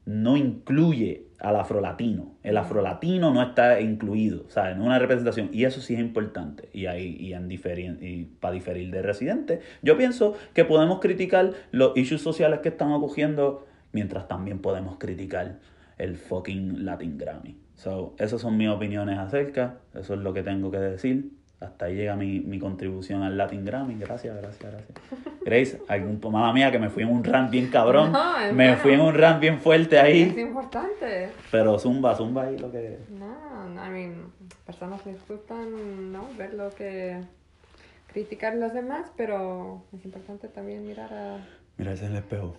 [0.08, 2.34] no incluye al afrolatino.
[2.42, 5.50] El afrolatino no está incluido, o sea, en una representación.
[5.52, 6.70] Y eso sí es importante.
[6.72, 11.94] Y, ahí, y, en y para diferir de residente, yo pienso que podemos criticar los
[11.94, 15.58] issues sociales que están ocurriendo, mientras también podemos criticar
[15.98, 17.58] el fucking Latin Grammy.
[17.74, 19.80] So, esas son mis opiniones acerca.
[19.94, 21.32] Eso es lo que tengo que decir.
[21.60, 23.96] Hasta ahí llega mi, mi contribución al Latin Grammy.
[23.98, 24.98] Gracias, gracias, gracias.
[25.44, 28.12] Grace, algún, mala mía que me fui en un rant bien cabrón.
[28.54, 30.22] me fui en un rant bien fuerte ahí.
[30.22, 31.30] Es importante.
[31.50, 32.98] Pero zumba, zumba ahí lo que...
[33.10, 34.32] No, I mean,
[34.66, 36.28] personas disfrutan, ¿no?
[36.36, 37.20] Ver lo que...
[38.06, 41.46] Criticar a los demás, pero es importante también mirar a...
[41.76, 42.54] Mirarse en el espejo.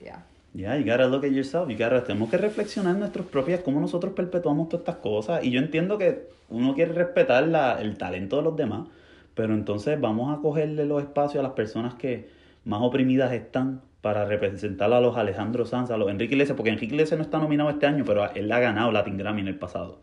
[0.00, 0.06] Ya.
[0.14, 1.68] Ya, yeah, you gotta look at yourself.
[1.68, 5.44] You gotta, tenemos que reflexionar en nuestras propias, cómo nosotros perpetuamos todas estas cosas.
[5.44, 8.88] Y yo entiendo que uno quiere respetar la, el talento de los demás,
[9.34, 12.28] pero entonces vamos a cogerle los espacios a las personas que
[12.64, 16.94] más oprimidas están para representar a los Alejandro Sanz, a los Enrique Iglesias, porque Enrique
[16.94, 20.00] Iglesias no está nominado este año, pero él ha ganado Latin Grammy en el pasado,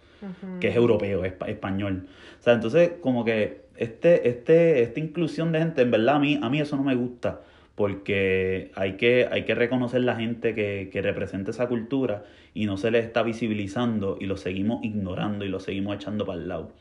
[0.62, 2.07] que es europeo, es español.
[2.39, 6.39] O sea, entonces como que este, este, esta inclusión de gente, en verdad a mí,
[6.41, 7.41] a mí eso no me gusta
[7.79, 12.75] porque hay que, hay que reconocer la gente que, que representa esa cultura y no
[12.75, 16.73] se les está visibilizando y lo seguimos ignorando y lo seguimos echando para el lado.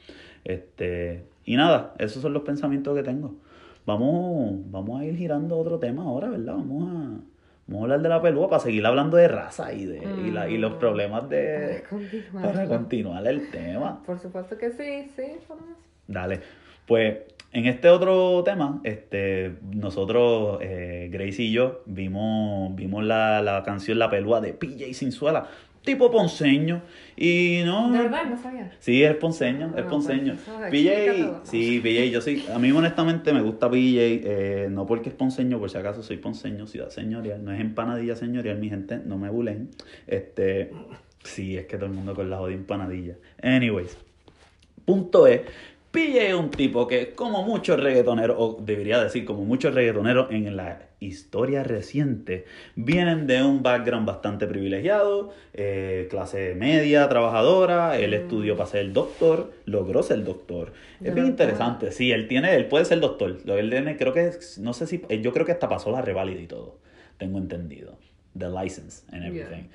[0.44, 3.37] Este, y nada, esos son los pensamientos que tengo.
[3.87, 6.54] Vamos, vamos a ir girando otro tema ahora, ¿verdad?
[6.54, 7.20] Vamos a,
[7.68, 10.50] vamos a hablar de la pelúa para seguir hablando de raza y de y, la,
[10.50, 10.78] y los mm.
[10.80, 11.84] problemas de...
[12.32, 13.24] Para continuar.
[13.24, 14.02] el tema.
[14.02, 15.37] Por supuesto que sí, sí.
[16.08, 16.40] Dale.
[16.88, 17.18] Pues
[17.52, 23.98] en este otro tema, este, nosotros, eh, Grace y yo, vimos, vimos la, la canción
[23.98, 25.48] La Pelúa de PJ Sinzuela
[25.88, 26.82] tipo ponceño.
[27.16, 27.90] Y no.
[27.90, 28.24] ¿De verdad?
[28.26, 28.70] No sabía.
[28.78, 30.37] Sí, es ponceño, es ponceño.
[30.70, 32.44] PJ, sí, PJ, yo soy.
[32.54, 33.78] A mí, honestamente, me gusta PJ.
[33.78, 37.42] Eh, no porque es ponceño, por si acaso soy ponceño, ciudad señorial.
[37.42, 39.70] No es empanadilla señorial, mi gente, no me bulen.
[40.06, 40.70] Este.
[41.24, 43.14] Sí, es que todo el mundo con la jodida empanadilla.
[43.42, 43.96] Anyways.
[44.84, 45.42] Punto es
[45.90, 50.55] PJ es un tipo que, como muchos reggaetoneros, o debería decir, como muchos reggaetoneros en
[50.55, 58.14] la historia reciente, vienen de un background bastante privilegiado, eh, clase media, trabajadora, él mm.
[58.14, 60.72] estudió para ser doctor, logró ser doctor.
[61.03, 63.38] Es bien interesante, sí, él tiene, él puede ser doctor.
[63.46, 66.46] Él tiene, creo que, no sé si, yo creo que hasta pasó la reválida y
[66.46, 66.79] todo,
[67.16, 67.96] tengo entendido
[68.36, 69.68] the license and everything.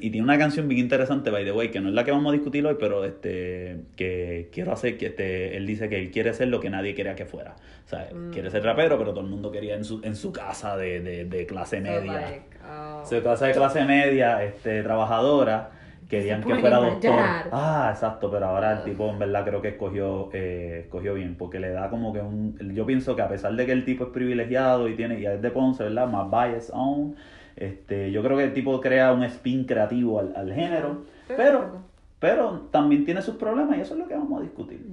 [0.00, 2.30] y tiene una canción bien interesante, by the way, que no es la que vamos
[2.30, 6.32] a discutir hoy, pero este que quiero hacer que este, él dice que él quiere
[6.34, 7.56] ser lo que nadie quería que fuera.
[7.84, 8.32] O sea, mm.
[8.32, 11.24] quiere ser rapero, pero todo el mundo quería en su, en su casa de, de,
[11.24, 12.40] de clase media.
[12.68, 13.04] Oh.
[13.04, 15.70] Su casa de clase media, este, trabajadora
[16.08, 17.18] querían que fuera doctor.
[17.52, 21.58] Ah, exacto, pero ahora el tipo en verdad creo que escogió, eh, escogió bien, porque
[21.58, 22.56] le da como que un...
[22.74, 25.42] Yo pienso que a pesar de que el tipo es privilegiado y tiene y es
[25.42, 26.08] de Ponce, ¿verdad?
[26.08, 27.16] Más bias on,
[27.56, 31.78] este, yo creo que el tipo crea un spin creativo al, al género, pero,
[32.20, 34.86] pero también tiene sus problemas y eso es lo que vamos a discutir.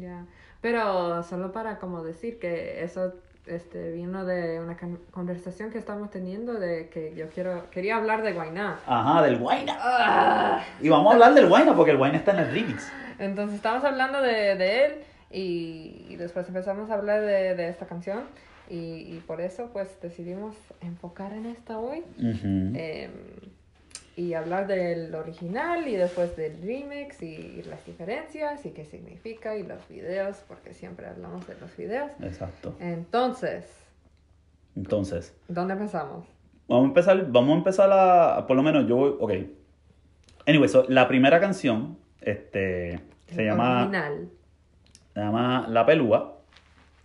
[0.62, 3.14] Pero solo para como decir que eso
[3.46, 4.78] este, vino de una
[5.12, 8.80] conversación que estamos teniendo de que yo quiero quería hablar de Guainá.
[8.88, 9.78] Ajá, del Guainá.
[9.78, 10.64] Ah.
[10.82, 12.90] Y vamos a hablar del Guainá porque el Guainá está en el remix.
[13.20, 14.94] Entonces estamos hablando de, de él
[15.30, 18.22] y, y, después empezamos a hablar de, de esta canción.
[18.74, 23.12] Y, y, por eso pues decidimos enfocar en esta hoy em,
[24.16, 29.62] y hablar del original y después del remix y, las diferencias y qué significa y
[29.62, 32.12] los videos, porque siempre hablamos de los videos.
[32.22, 32.76] Exacto.
[32.80, 33.68] Entonces.
[34.76, 35.36] Entonces.
[35.48, 36.26] ¿Dónde empezamos?
[36.68, 39.34] Vamos a empezar, vamos a empezar a, por lo menos yo, ok.
[40.48, 43.84] Anyway, la primera canción, este, se llama...
[43.84, 44.30] Original.
[45.14, 46.40] Se llama La Pelúa,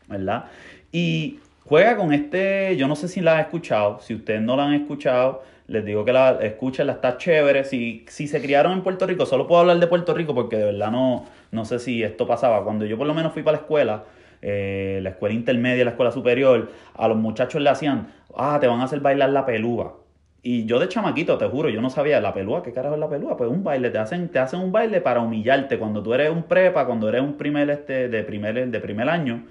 [0.08, 0.46] ¿verdad?
[0.90, 4.64] Y Juega con este, yo no sé si la han escuchado, si ustedes no la
[4.64, 7.62] han escuchado, les digo que la escuchen, la está chévere.
[7.64, 10.64] Si, si se criaron en Puerto Rico, solo puedo hablar de Puerto Rico porque de
[10.64, 12.64] verdad no, no sé si esto pasaba.
[12.64, 14.04] Cuando yo por lo menos fui para la escuela,
[14.40, 18.80] eh, la escuela intermedia, la escuela superior, a los muchachos le hacían, ah, te van
[18.80, 19.98] a hacer bailar la pelúa.
[20.42, 23.10] Y yo de chamaquito, te juro, yo no sabía la pelúa, ¿qué carajo es la
[23.10, 23.36] pelúa?
[23.36, 26.44] Pues un baile, te hacen, te hacen un baile para humillarte cuando tú eres un
[26.44, 29.42] prepa, cuando eres un primer este, de primer, de primer año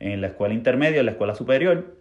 [0.00, 1.96] en la escuela intermedia, en la escuela superior,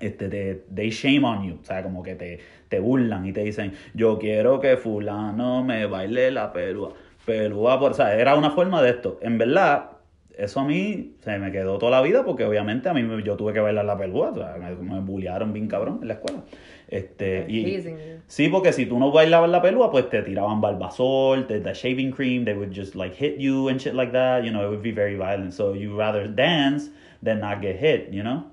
[0.00, 3.42] este, te, they shame on you, o sea, como que te, te burlan y te
[3.42, 6.92] dicen, yo quiero que fulano me baile la pelúa,
[7.24, 9.18] pelúa, por, o sea, era una forma de esto.
[9.22, 9.90] En verdad,
[10.36, 13.54] eso a mí se me quedó toda la vida porque obviamente a mí yo tuve
[13.54, 16.42] que bailar la pelúa, o sea, me, me bullearon bien cabrón en la escuela.
[16.88, 17.82] Este, y,
[18.28, 22.12] sí, porque si tú no bailabas la pelúa, pues te tiraban barbasol, te, the shaving
[22.12, 24.82] cream, they would just like hit you and shit like that, you know, it would
[24.82, 25.52] be very violent.
[25.52, 26.90] So you rather dance
[27.22, 28.50] than not get hit, you know?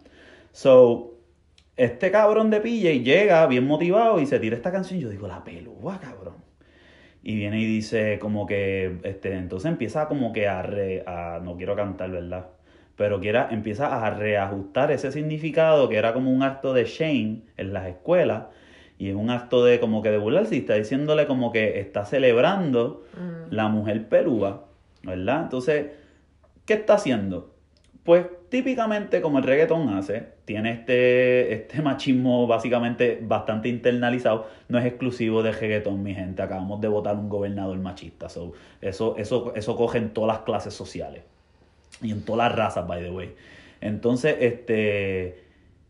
[0.51, 1.13] So,
[1.75, 4.99] este cabrón de PJ llega bien motivado y se tira esta canción.
[4.99, 6.35] Yo digo, la pelúa, cabrón.
[7.23, 11.55] Y viene y dice como que, este, entonces empieza como que a, re, a no
[11.55, 12.47] quiero cantar, ¿verdad?
[12.95, 17.73] Pero quiera, empieza a reajustar ese significado que era como un acto de shame en
[17.73, 18.45] las escuelas
[18.99, 22.05] y es un acto de como que de burlarse y está diciéndole como que está
[22.05, 23.53] celebrando mm.
[23.53, 24.65] la mujer pelúa,
[25.01, 25.43] ¿verdad?
[25.43, 25.87] Entonces,
[26.65, 27.52] ¿qué está haciendo?
[28.03, 34.85] Pues típicamente como el reggaetón hace, tiene este, este machismo básicamente bastante internalizado, no es
[34.85, 39.75] exclusivo de reggaetón, mi gente, acabamos de votar un gobernador machista, so, eso, eso, eso
[39.77, 41.23] coge en todas las clases sociales
[42.01, 43.35] y en todas las razas, by the way.
[43.79, 45.43] Entonces, este,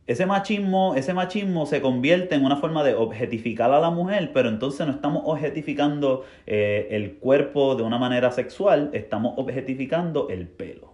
[0.06, 4.50] ese machismo, ese machismo se convierte en una forma de objetificar a la mujer, pero
[4.50, 10.93] entonces no estamos objetificando eh, el cuerpo de una manera sexual, estamos objetificando el pelo.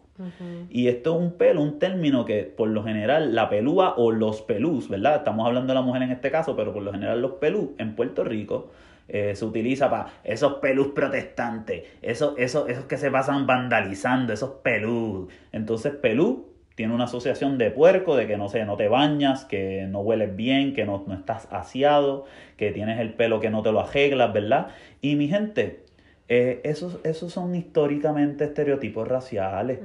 [0.69, 4.41] Y esto es un pelo, un término que por lo general la pelúa o los
[4.41, 5.17] pelús, ¿verdad?
[5.17, 7.95] Estamos hablando de la mujer en este caso, pero por lo general los pelús en
[7.95, 8.69] Puerto Rico
[9.07, 14.51] eh, se utiliza para esos pelús protestantes, esos, esos, esos que se pasan vandalizando, esos
[14.61, 15.31] pelús.
[15.51, 19.85] Entonces pelú tiene una asociación de puerco, de que no sé, no te bañas, que
[19.89, 23.71] no hueles bien, que no, no estás aseado, que tienes el pelo que no te
[23.71, 24.67] lo arreglas, ¿verdad?
[25.01, 25.83] Y mi gente,
[26.31, 29.79] eh, esos, esos son históricamente estereotipos raciales.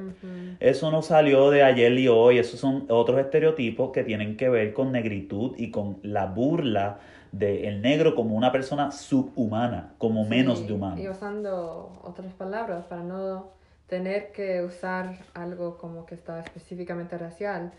[0.60, 4.74] Eso no salió de ayer y hoy, esos son otros estereotipos que tienen que ver
[4.74, 6.98] con negritud y con la burla
[7.32, 11.00] del negro como una persona subhumana, como menos de humano.
[11.00, 13.48] Y usando otras palabras para no
[13.88, 17.72] tener que usar algo como que está específicamente racial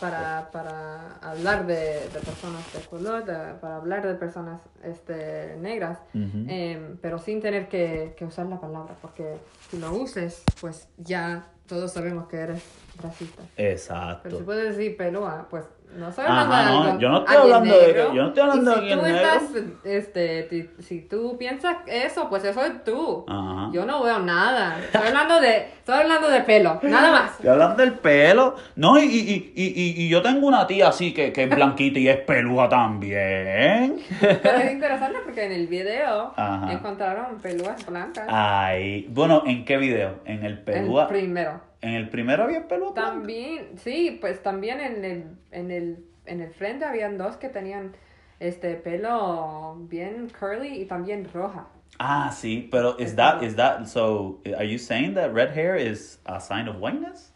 [0.00, 3.24] para, para hablar de, de, personas de color,
[3.60, 8.94] para hablar de personas este, negras, em, pero sin tener que, que usar la palabra,
[9.00, 9.36] porque
[9.70, 12.62] si lo uses, pues ya todos sabemos que eres
[13.00, 13.42] racista.
[13.56, 14.20] Exacto.
[14.24, 15.64] Pero si puedes decir pelúa, pues
[15.96, 18.80] no estoy hablando de no, yo no estoy hablando de yo no estoy hablando de
[18.80, 19.42] si tú estás,
[19.84, 23.26] este, si tú piensas eso, pues eso es tú.
[23.28, 23.70] Ajá.
[23.72, 24.78] Yo no veo nada.
[24.82, 27.32] Estoy hablando de, estoy hablando de pelo, nada más.
[27.32, 28.56] Estoy hablando del pelo.
[28.76, 32.08] No, y, y, y, y, yo tengo una tía así que, que es blanquita y
[32.08, 34.00] es pelúa también.
[34.20, 36.32] Pero es interesante porque en el video
[36.70, 38.26] encontraron pelúas blancas.
[38.30, 40.20] Ay, bueno, ¿en qué video?
[40.24, 41.02] En el pelúa.
[41.02, 41.71] El primero.
[41.82, 46.50] ¿En el primero había pelo También, sí, pues también en el, en el, en el
[46.54, 47.92] frente habían dos que tenían
[48.38, 51.66] este pelo bien curly y también roja.
[51.98, 56.18] Ah, sí, pero is that is that so are you saying that red hair is
[56.26, 57.32] a sign of whiteness?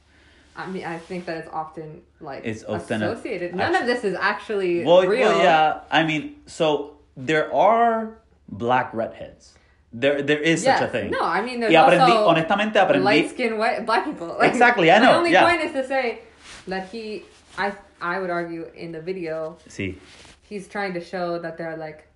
[0.57, 3.55] I mean, I think that it's often like it's often associated.
[3.55, 5.29] None of this is actually well, real.
[5.29, 9.55] Well, yeah, I mean, so there are black redheads.
[9.99, 11.11] There, there is such a thing.
[11.11, 13.03] No, I mean, there's y aprendí, also honestamente aprendí.
[13.03, 14.37] Light skin white, black people.
[14.39, 15.13] Like, exactly, I know.
[15.13, 15.49] The only yeah.
[15.49, 16.21] point is to say
[16.69, 17.25] that he,
[17.57, 19.97] I, I would argue in the video, sí.
[20.43, 22.09] he's trying to show that there are like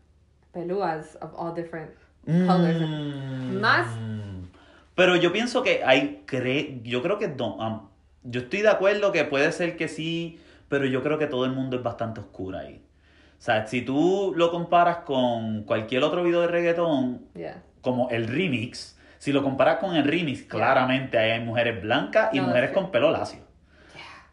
[0.55, 1.91] peluas of all different
[2.29, 2.47] mm.
[2.47, 2.83] colors.
[3.63, 3.87] Más.
[4.95, 7.89] Pero yo pienso que hay, cre yo creo que, um,
[8.25, 10.39] yo estoy de acuerdo que puede ser que sí,
[10.69, 12.83] pero yo creo que todo el mundo es bastante oscuro ahí.
[13.39, 17.23] O sea, si tú lo comparas con cualquier otro video de reggaetón,
[17.81, 22.71] como el remix, si lo comparas con el remix, claramente hay mujeres blancas y mujeres
[22.71, 23.41] con pelo lacio.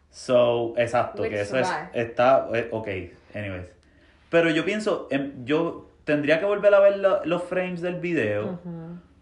[0.09, 2.87] So, exacto, que eso es, está, eh, ok,
[3.35, 3.67] anyways.
[4.29, 8.59] Pero yo pienso, em, yo tendría que volver a ver los frames del video,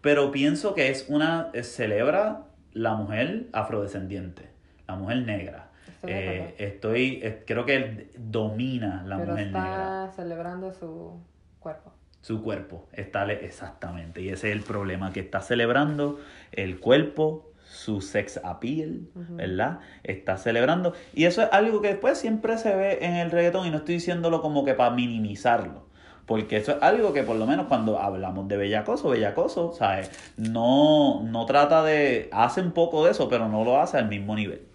[0.00, 4.48] pero pienso que es una, celebra la mujer afrodescendiente,
[4.86, 5.70] la mujer negra.
[6.02, 11.20] Eh, estoy, creo que él domina la Pero mujer está celebrando su
[11.58, 11.95] cuerpo.
[12.26, 14.20] Su cuerpo, está exactamente.
[14.20, 16.18] Y ese es el problema, que está celebrando
[16.50, 19.78] el cuerpo, su sex appeal, ¿verdad?
[20.02, 20.92] Está celebrando.
[21.14, 23.94] Y eso es algo que después siempre se ve en el reggaetón y no estoy
[23.94, 25.86] diciéndolo como que para minimizarlo.
[26.26, 30.10] Porque eso es algo que por lo menos cuando hablamos de bellacoso, bellacoso, ¿sabes?
[30.36, 32.28] No, no trata de...
[32.32, 34.66] Hace un poco de eso, pero no lo hace al mismo nivel.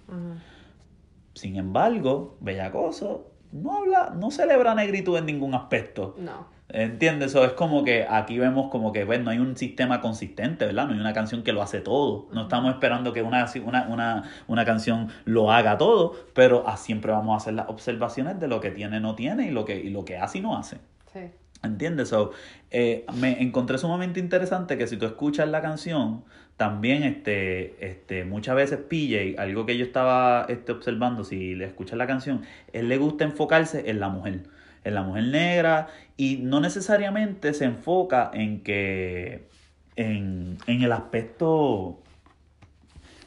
[1.33, 6.15] Sin embargo, Bellacoso no habla, no celebra negritud en ningún aspecto.
[6.17, 6.60] No.
[6.73, 7.31] ¿Entiendes?
[7.31, 10.87] Eso es como que aquí vemos como que, bueno, no hay un sistema consistente, ¿verdad?
[10.87, 12.27] No hay una canción que lo hace todo.
[12.31, 17.33] No estamos esperando que una, una, una, una canción lo haga todo, pero siempre vamos
[17.33, 20.05] a hacer las observaciones de lo que tiene, no tiene y lo que, y lo
[20.05, 20.77] que hace y no hace.
[21.11, 21.19] Sí.
[21.63, 22.09] ¿Entiendes?
[22.09, 22.31] So,
[22.71, 26.23] eh, me encontré sumamente interesante que si tú escuchas la canción,
[26.57, 31.97] también este, este, muchas veces PJ, algo que yo estaba este, observando, si le escuchas
[31.97, 34.43] la canción, él le gusta enfocarse en la mujer,
[34.83, 39.47] en la mujer negra, y no necesariamente se enfoca en que,
[39.95, 41.99] en, en el aspecto,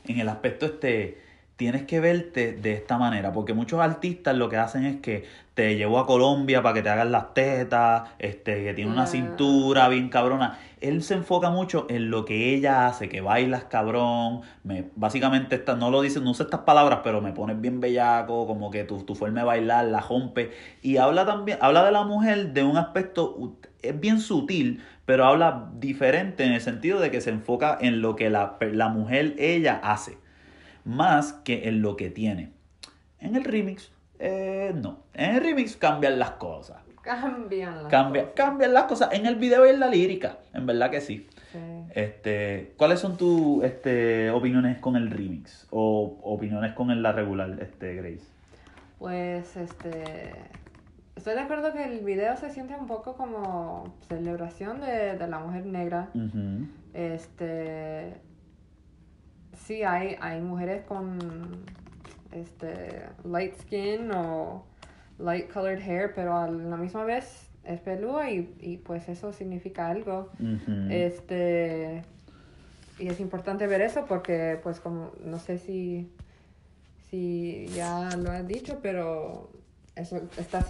[0.06, 1.18] en el aspecto este,
[1.56, 5.76] tienes que verte de esta manera, porque muchos artistas lo que hacen es que te
[5.76, 10.08] llevo a Colombia para que te hagan las tetas, este, que tiene una cintura bien
[10.08, 10.58] cabrona.
[10.88, 15.76] Él se enfoca mucho en lo que ella hace, que bailas cabrón, me, básicamente esta,
[15.76, 19.02] no lo dice, no sé estas palabras, pero me pones bien bellaco, como que tu,
[19.02, 20.52] tu forma de bailar la rompe.
[20.82, 25.70] Y habla también, habla de la mujer de un aspecto, es bien sutil, pero habla
[25.74, 29.80] diferente en el sentido de que se enfoca en lo que la, la mujer, ella
[29.82, 30.18] hace,
[30.84, 32.52] más que en lo que tiene.
[33.18, 35.04] En el remix eh, no.
[35.12, 36.78] En el remix cambian las cosas.
[37.04, 38.28] Cambian las cosas.
[38.34, 39.12] Cambian las cosas.
[39.12, 40.38] En el video y en la lírica.
[40.52, 41.28] En verdad que sí.
[41.94, 45.68] Este, ¿Cuáles son tus este, opiniones con el remix?
[45.70, 48.26] O opiniones con la regular, este, Grace?
[48.98, 50.34] Pues, este.
[51.14, 55.66] Estoy de acuerdo que el video se siente un poco como celebración de, la mujer
[55.66, 56.08] negra.
[56.92, 58.14] Este.
[59.52, 61.18] Sí, hay, hay mujeres con
[62.32, 64.64] este, light skin o
[65.18, 69.88] light colored hair, pero a la misma vez es pelúa y, y pues eso significa
[69.88, 70.30] algo.
[70.90, 72.02] Este
[72.98, 76.10] y es importante ver eso porque pues como no sé si
[77.10, 79.50] si ya lo has dicho, pero
[79.96, 80.64] eso está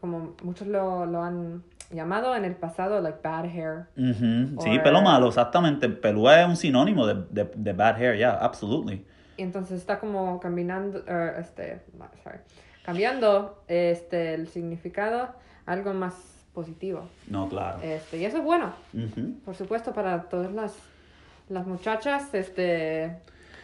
[0.00, 3.86] como muchos lo, lo han llamado en el pasado like bad hair.
[3.96, 5.88] Sí, pelo malo, exactamente.
[5.88, 9.04] Pelúa es un sinónimo de, de, de bad hair, yeah, absolutely.
[9.36, 11.80] Y entonces está como caminando, er, este,
[12.22, 12.38] sorry,
[12.88, 15.28] cambiando este, el significado
[15.66, 16.14] algo más
[16.54, 17.06] positivo.
[17.26, 17.82] No, claro.
[17.82, 18.72] Este, y eso es bueno,
[19.44, 20.74] por supuesto, para todas las
[21.50, 23.16] las muchachas, este...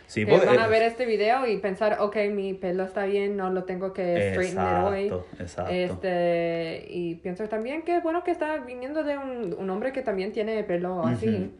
[0.06, 3.48] Sí, que van a ver este video y pensar, ok, mi pelo está bien, no
[3.48, 5.12] lo tengo que straightener hoy.
[5.38, 5.72] Exacto.
[5.72, 10.32] Este, y pienso también que bueno que está viniendo de un, un hombre que también
[10.32, 11.50] tiene pelo así,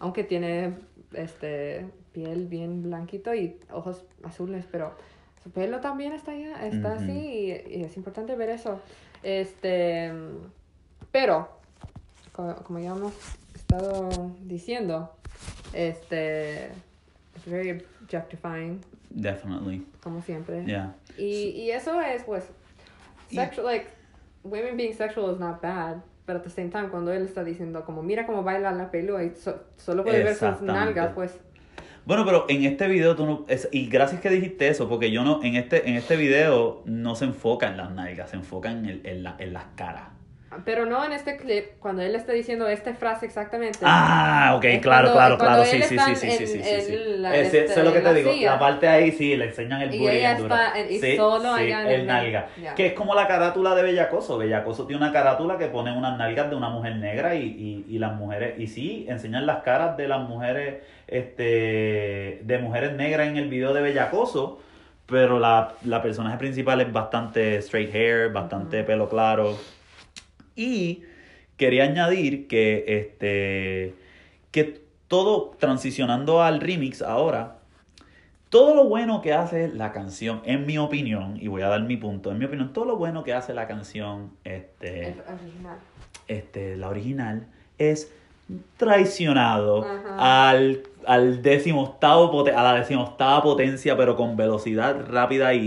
[0.00, 0.74] aunque tiene
[1.12, 4.96] este piel bien blanquito y ojos azules, pero
[5.44, 8.80] su pelo también está, ya, está así y, es importante ver eso.
[9.22, 10.10] Este,
[11.12, 11.48] pero,
[12.32, 13.12] como, ya hemos
[13.54, 15.14] estado diciendo,
[15.74, 18.80] este, es very objectifying.
[19.10, 19.86] Definitely.
[20.02, 20.64] Como siempre.
[20.64, 20.94] Yeah.
[21.18, 22.48] Y, y eso es, pues,
[23.30, 23.86] sexual, like,
[24.44, 25.98] women being sexual is not bad.
[26.24, 29.22] Pero at the same time, cuando él está diciendo, como, mira cómo baila la pelo
[29.22, 29.34] y
[29.76, 31.38] solo puede ver sus nalgas, pues
[32.06, 33.46] bueno, pero en este video tú no.
[33.72, 35.42] y gracias que dijiste eso, porque yo no.
[35.42, 39.00] En este, en este video no se enfoca en las nalgas, se enfoca en, el,
[39.04, 40.08] en, la, en las caras.
[40.64, 43.78] Pero no en este clip, cuando él está diciendo esta frase exactamente.
[43.82, 46.60] Ah, ok, claro, claro, claro, sí, sí, sí, sí, sí, sí, sí,
[47.32, 50.16] este, Eso es lo que te digo, la parte ahí sí, le enseñan el booty
[50.16, 52.48] y está, y solo allá en el, nalga.
[52.76, 54.38] Que es como la carátula de Bellacoso.
[54.38, 57.98] Bellacoso tiene una carátula que pone unas nalgas de una mujer negra y, y, y
[57.98, 63.36] las mujeres, y sí, enseñan las caras de las mujeres, este, de mujeres negras en
[63.36, 64.60] el video de Bellacoso
[65.06, 69.56] pero la, la personaje principal es bastante straight hair, bastante pelo claro.
[70.56, 71.02] Y
[71.56, 73.94] quería añadir que este
[74.50, 77.58] que todo transicionando al remix ahora
[78.48, 81.96] todo lo bueno que hace la canción en mi opinión y voy a dar mi
[81.96, 85.16] punto en mi opinión todo lo bueno que hace la canción este
[86.28, 87.46] este la original
[87.78, 88.12] es
[88.76, 89.86] traicionado
[90.18, 95.62] al, al decimoctavo a la decimoctava potencia pero con velocidad rápida y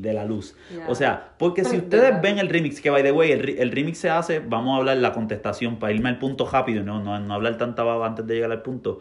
[0.00, 0.56] de la luz.
[0.88, 4.10] O sea, porque si ustedes ven el remix, que by the way, el, remix se
[4.10, 7.58] hace, vamos a hablar la contestación para irme al punto rápido, no, no, no hablar
[7.58, 9.00] tanta baba antes de llegar al punto.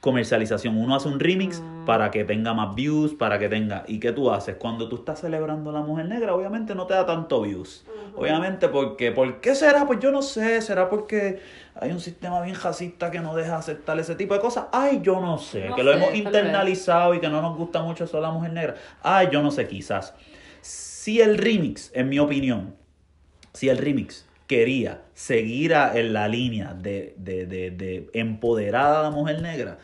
[0.00, 0.76] Comercialización.
[0.76, 1.84] Uno hace un remix mm.
[1.84, 3.84] para que tenga más views, para que tenga.
[3.88, 4.54] ¿Y qué tú haces?
[4.54, 7.84] Cuando tú estás celebrando a la mujer negra, obviamente no te da tanto views.
[8.14, 9.86] Obviamente porque, ¿por qué será?
[9.86, 11.40] Pues yo no sé, será porque
[11.74, 14.66] hay un sistema bien racista que no deja aceptar ese tipo de cosas.
[14.72, 18.18] Ay, yo no sé, que lo hemos internalizado y que no nos gusta mucho eso
[18.18, 18.74] a la mujer negra.
[19.02, 20.14] Ay, yo no sé, quizás.
[20.60, 22.74] Si el remix, en mi opinión,
[23.52, 29.10] si el remix quería seguir en la línea de, de, de, de empoderada a la
[29.10, 29.78] mujer negra,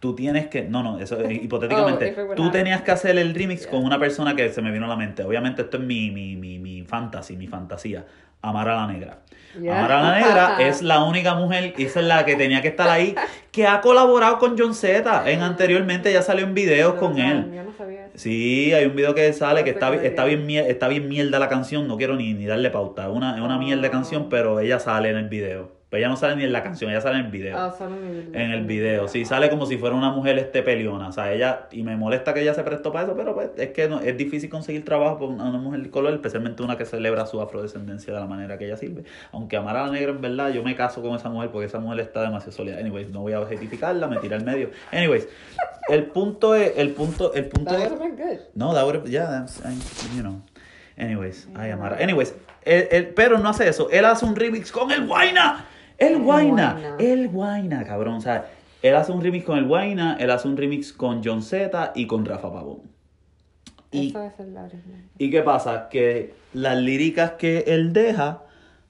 [0.00, 3.84] tú tienes que, no, no, eso hipotéticamente, oh, tú tenías que hacer el remix con
[3.84, 5.24] una persona que se me vino a la mente.
[5.24, 8.04] Obviamente esto es mi, mi, mi, mi fantasy, mi fantasía.
[8.40, 9.18] Amar a la negra.
[9.56, 12.88] Amar a la negra es la única mujer, esa es la que tenía que estar
[12.88, 13.16] ahí,
[13.50, 15.28] que ha colaborado con John Z.
[15.28, 17.50] En anteriormente ya salió en videos con él.
[17.52, 21.08] Yo no sabía Sí, hay un video que sale que está, está, bien, está bien
[21.08, 23.06] mierda la canción, no quiero ni, ni darle pauta.
[23.06, 25.77] Es una, una mierda de canción, pero ella sale en el video.
[25.90, 27.58] Pero ella no sale ni en la canción, ella sale en el video.
[27.58, 28.40] Ah, sale en el video.
[28.40, 31.08] En el video, sí, sale como si fuera una mujer este peliona.
[31.08, 33.70] O sea, ella, y me molesta que ella se prestó para eso, pero pues es
[33.70, 37.24] que no, es difícil conseguir trabajo por una mujer de color, especialmente una que celebra
[37.24, 39.04] su afrodescendencia de la manera que ella sirve.
[39.32, 41.78] Aunque amar a la negra, en verdad, yo me caso con esa mujer porque esa
[41.78, 42.78] mujer está demasiado sólida.
[42.78, 44.70] Anyways, no voy a objetificarla, me tira al medio.
[44.92, 45.26] Anyways,
[45.88, 47.98] el punto es, el punto, el punto that es.
[47.98, 48.38] Good.
[48.54, 49.46] No, that would yeah,
[50.14, 50.42] you know.
[50.98, 51.96] Anyways, ay, Amara.
[51.98, 52.34] Anyways,
[53.14, 53.88] pero no hace eso.
[53.90, 55.64] Él hace un remix con el Guayna.
[55.98, 58.14] El Guayna, el Guayna, cabrón.
[58.14, 58.46] O sea,
[58.82, 62.06] él hace un remix con el Guayna, él hace un remix con John Z y
[62.06, 62.82] con Rafa Pavón.
[63.90, 64.14] Y,
[65.18, 65.88] ¿Y qué pasa?
[65.88, 68.42] Que las líricas que él deja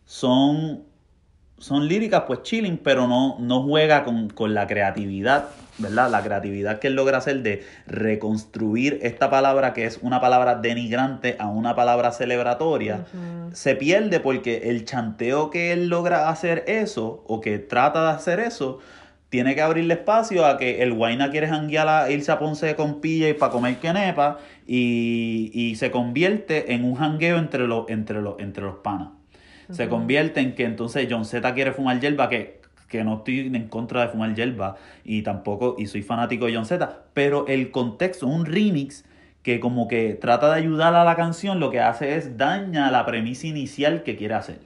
[0.04, 0.84] son,
[1.56, 5.48] son líricas pues chilling, pero no, no juega con, con la creatividad
[5.78, 6.10] ¿verdad?
[6.10, 11.36] La creatividad que él logra hacer de reconstruir esta palabra que es una palabra denigrante
[11.38, 13.06] a una palabra celebratoria,
[13.52, 18.40] se pierde porque el chanteo que él logra hacer eso, o que trata de hacer
[18.40, 18.78] eso,
[19.28, 23.00] tiene que abrirle espacio a que el Guayna quiere janguear a irse a Ponce con
[23.00, 28.22] pilla y para comer quenepa y, y se convierte en un jangueo entre los, entre
[28.22, 29.08] los, entre los panas.
[29.70, 32.57] Se convierte en que entonces John Z quiere fumar hierba, que
[32.88, 36.66] que no estoy en contra de fumar hierba y tampoco, y soy fanático de John
[36.66, 39.04] Z, pero el contexto, un remix
[39.42, 43.06] que como que trata de ayudar a la canción, lo que hace es daña la
[43.06, 44.58] premisa inicial que quiere hacer.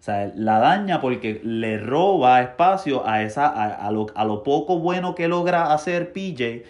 [0.00, 4.78] O sea, la daña porque le roba espacio a, esa, a, lo, a lo poco
[4.78, 6.62] bueno que logra hacer PJ.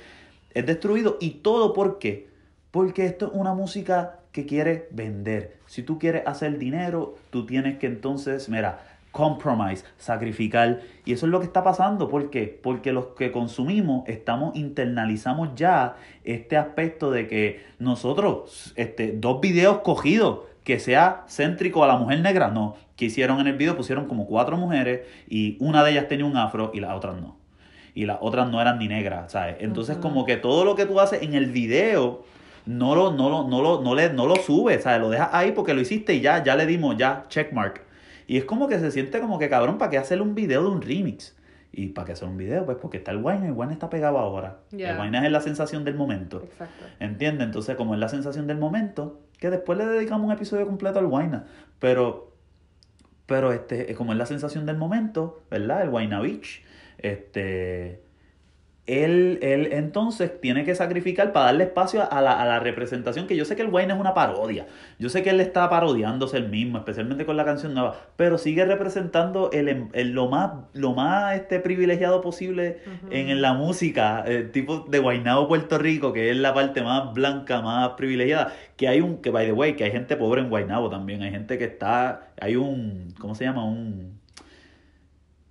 [0.53, 1.16] Es destruido.
[1.20, 2.28] ¿Y todo por qué?
[2.72, 5.59] Porque esto es una música que quiere vender.
[5.66, 8.80] Si tú quieres hacer dinero, tú tienes que entonces, mira,
[9.12, 10.80] compromise, sacrificar.
[11.04, 12.08] Y eso es lo que está pasando.
[12.08, 12.58] ¿Por qué?
[12.62, 19.78] Porque los que consumimos estamos, internalizamos ya este aspecto de que nosotros, este, dos videos
[19.78, 22.76] cogidos, que sea céntrico a la mujer negra, no.
[22.96, 26.36] Que hicieron en el video, pusieron como cuatro mujeres y una de ellas tenía un
[26.36, 27.36] afro y las otras no.
[27.94, 29.56] y las otras no eran ni negras, ¿sabes?
[29.61, 32.22] Entonces como que todo lo que tú haces en el video
[32.66, 35.00] no lo, no lo, no lo, no le, no lo subes, ¿sabes?
[35.00, 37.89] Lo dejas ahí porque lo hiciste y ya, ya le dimos, ya, checkmark.
[38.31, 40.68] Y es como que se siente como que cabrón, ¿para qué hacer un video de
[40.68, 41.37] un remix?
[41.72, 42.64] ¿Y para qué hacer un video?
[42.64, 44.61] Pues porque está el wine, el wine está pegado ahora.
[44.70, 46.41] El wine es la sensación del momento.
[46.45, 46.85] Exacto.
[47.01, 47.45] ¿Entiendes?
[47.47, 51.07] Entonces, como es la sensación del momento, que después le dedicamos un episodio completo al
[51.07, 51.41] wine.
[51.81, 52.33] Pero,
[53.26, 55.83] pero este, como es la sensación del momento, ¿verdad?
[55.83, 56.62] El wine beach,
[56.99, 58.01] este
[58.87, 63.37] él, él entonces tiene que sacrificar para darle espacio a la, a la, representación, que
[63.37, 64.66] yo sé que el Wayne es una parodia,
[64.99, 68.64] yo sé que él está parodiándose el mismo, especialmente con la canción nueva, pero sigue
[68.64, 72.78] representando el, el lo más, lo más este, privilegiado posible
[73.11, 77.62] en, la música, el tipo de Guaynabo Puerto Rico, que es la parte más blanca,
[77.62, 80.91] más privilegiada, que hay un, que by the way, que hay gente pobre en Guaynabo
[80.91, 83.64] también, hay gente que está, hay un, ¿cómo se llama?
[83.64, 84.20] Un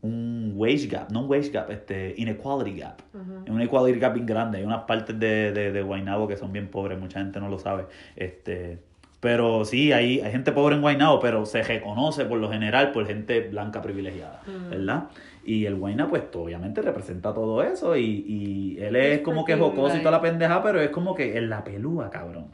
[0.02, 3.02] un wage gap, no un wage gap, este inequality gap.
[3.44, 4.60] Es un equality gap bien grande.
[4.60, 7.60] Hay unas partes de, de, de Guaynabo que son bien pobres, mucha gente no lo
[7.60, 7.86] sabe.
[8.16, 8.80] Este,
[9.20, 13.06] pero sí, hay, hay gente pobre en Guaynabo, pero se reconoce por lo general por
[13.06, 15.10] gente blanca privilegiada, ¿verdad?
[15.44, 19.98] Y el Guayna, pues obviamente representa todo eso y, y él es como que jocoso
[19.98, 22.48] y toda la pendeja, pero es como que en la pelúa, cabrón.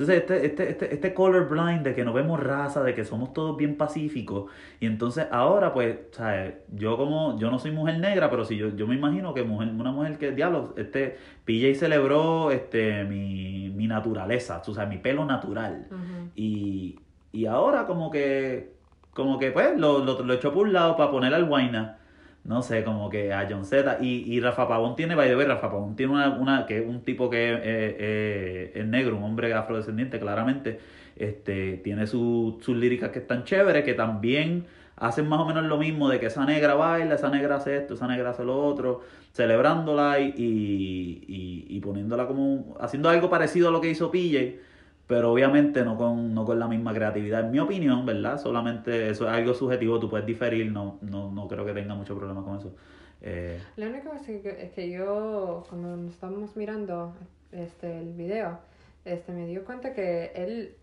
[0.00, 3.58] Entonces, este, este, este, este colorblind de que no vemos raza, de que somos todos
[3.58, 4.50] bien pacíficos.
[4.80, 6.54] Y entonces ahora, pues, ¿sabes?
[6.72, 9.68] Yo como, yo no soy mujer negra, pero si yo, yo me imagino que mujer,
[9.68, 15.26] una mujer que, diablo, este, PJ celebró este, mi, mi naturaleza, o sea, mi pelo
[15.26, 15.86] natural.
[16.34, 16.98] y,
[17.30, 18.72] y ahora como que,
[19.12, 21.98] como que, pues, lo, lo, lo echó por un lado para poner al guayna
[22.44, 23.98] no sé, como que a John Z.
[24.00, 26.86] Y, y Rafa Pavón tiene, by the way, Rafa Pavón tiene una, una que es
[26.86, 30.80] un tipo que eh, es negro, un hombre afrodescendiente, claramente.
[31.16, 34.66] Este, tiene sus líricas que están chéveres, que también
[34.96, 37.94] hacen más o menos lo mismo de que esa negra baila, esa negra hace esto,
[37.94, 43.70] esa negra hace lo otro, celebrándola y, y, y poniéndola como, haciendo algo parecido a
[43.70, 44.69] lo que hizo PJ
[45.10, 48.38] pero obviamente no con, no con la misma creatividad, en mi opinión, ¿verdad?
[48.38, 52.16] Solamente eso es algo subjetivo, tú puedes diferir, no, no, no creo que tenga mucho
[52.16, 52.76] problema con eso.
[53.20, 57.12] Eh, la única cosa es que yo, cuando estábamos mirando
[57.50, 58.60] este, el video,
[59.04, 60.76] este, me dio cuenta que él,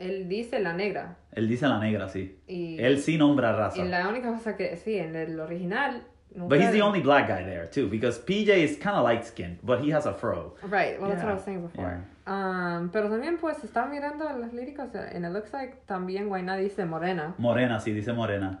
[0.00, 1.16] él dice la negra.
[1.30, 2.40] Él dice la negra, sí.
[2.48, 3.80] Y, él sí nombra raza.
[3.80, 6.02] Y la única cosa que, sí, en el original
[6.36, 9.58] But he's the only black guy there too, because PJ is kind of light skinned,
[9.62, 10.54] but he has a fro.
[10.62, 11.00] Right.
[11.00, 12.04] Well, that's what I was saying before.
[12.26, 16.86] Um, pero también pues estaba mirando las líricas and it looks like también Guayna dice
[16.86, 17.34] morena.
[17.38, 18.60] Morena, sí dice morena.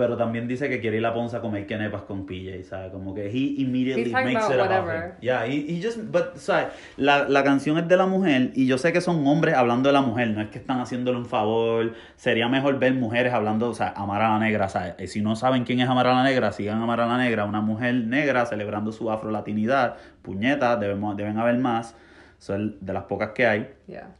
[0.00, 2.90] Pero también dice que quiere ir a Ponce a comer quenepas con PJ, ¿sabes?
[2.90, 6.68] Como que he immediately makes it about Yeah, he, he just, but, ¿sabes?
[6.96, 9.92] La, la canción es de la mujer y yo sé que son hombres hablando de
[9.92, 13.74] la mujer, no es que están haciéndole un favor, sería mejor ver mujeres hablando, o
[13.74, 14.94] sea, amar a la negra, ¿sabes?
[15.00, 17.44] Y si no saben quién es amar a la negra, sigan amar a la negra,
[17.44, 21.94] una mujer negra celebrando su afrolatinidad, puñetas, debemos, deben haber más,
[22.38, 23.70] son de las pocas que hay.
[23.86, 24.16] Yeah.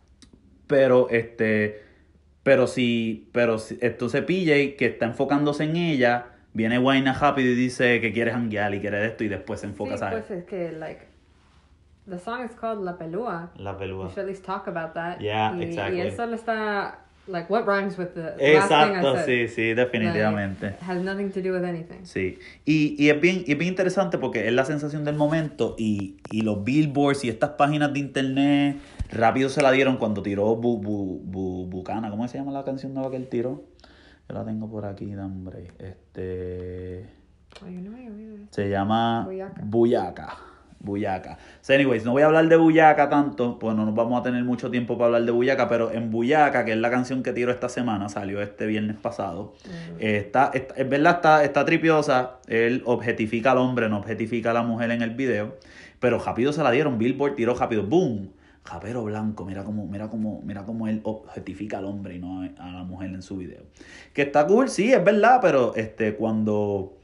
[0.67, 1.90] Pero, este
[2.43, 7.55] pero si, pero si, entonces PJ, que está enfocándose en ella, viene Wayna rápido y
[7.55, 10.25] dice que quiere janguear y quiere esto y después se enfoca, sí, ¿sabes?
[10.27, 11.03] Pues es que, like,
[12.09, 13.51] the song is called La Pelúa.
[13.57, 14.07] La Pelúa.
[14.07, 15.19] We should at least talk about that.
[15.21, 15.99] Yeah, exactly.
[15.99, 19.49] Y eso está, like, what rhymes with the Exacto, last thing I said?
[19.49, 20.67] sí, sí, definitivamente.
[20.67, 22.05] Like, has nothing to do with anything.
[22.05, 25.77] Sí, y, y, es bien, y es bien interesante porque es la sensación del momento
[25.79, 28.77] y, y los billboards y estas páginas de internet
[29.11, 32.11] Rápido se la dieron cuando tiró bu, bu, bu, Bucana.
[32.11, 33.65] ¿Cómo se llama la canción nueva que él tiró?
[34.29, 35.73] Yo la tengo por aquí, hombre.
[35.79, 37.07] Este.
[38.51, 39.29] Se llama
[39.63, 40.37] Buyaca.
[40.79, 41.37] Buyaca.
[41.61, 44.43] So, anyways, no voy a hablar de Buyaca tanto, pues no nos vamos a tener
[44.45, 47.53] mucho tiempo para hablar de Buyaca, pero en Buyaca, que es la canción que tiro
[47.53, 49.97] esta semana, salió este viernes pasado, mm.
[49.99, 54.91] está, es verdad, está, está tripiosa, él objetifica al hombre, no objetifica a la mujer
[54.91, 55.59] en el video,
[55.99, 58.31] pero rápido se la dieron, Billboard tiró rápido, boom,
[58.71, 62.71] Japero blanco, mira cómo, mira cómo, mira cómo él objetifica al hombre y no a
[62.71, 63.63] la mujer en su video.
[64.13, 66.97] Que está cool, sí, es verdad, pero este, cuando,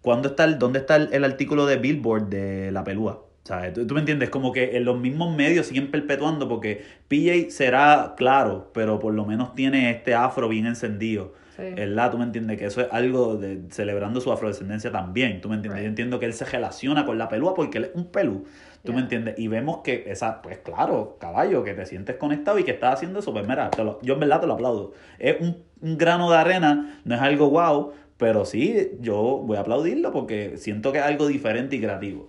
[0.00, 3.26] cuando está el, ¿dónde está el, artículo de Billboard de la pelúa?
[3.44, 3.74] ¿Sabes?
[3.74, 8.70] ¿Tú, me entiendes, como que en los mismos medios siguen perpetuando porque PJ será claro,
[8.72, 11.34] pero por lo menos tiene este afro bien encendido.
[11.56, 11.64] Sí.
[11.74, 12.10] ¿Verdad?
[12.12, 12.58] ¿Tú me entiendes?
[12.58, 15.42] Que eso es algo de celebrando su afrodescendencia también.
[15.42, 15.82] ¿Tú me entiendes?
[15.82, 18.46] Yo entiendo que él se relaciona con la pelúa porque él es un pelú.
[18.84, 19.38] ¿Tú me entiendes?
[19.38, 23.20] Y vemos que esa, pues claro, caballo, que te sientes conectado y que estás haciendo
[23.20, 23.70] eso, pues mira,
[24.02, 24.92] yo en verdad te lo aplaudo.
[25.18, 30.12] Es un, grano de arena, no es algo wow, pero sí, yo voy a aplaudirlo
[30.12, 32.28] porque siento que es algo diferente y creativo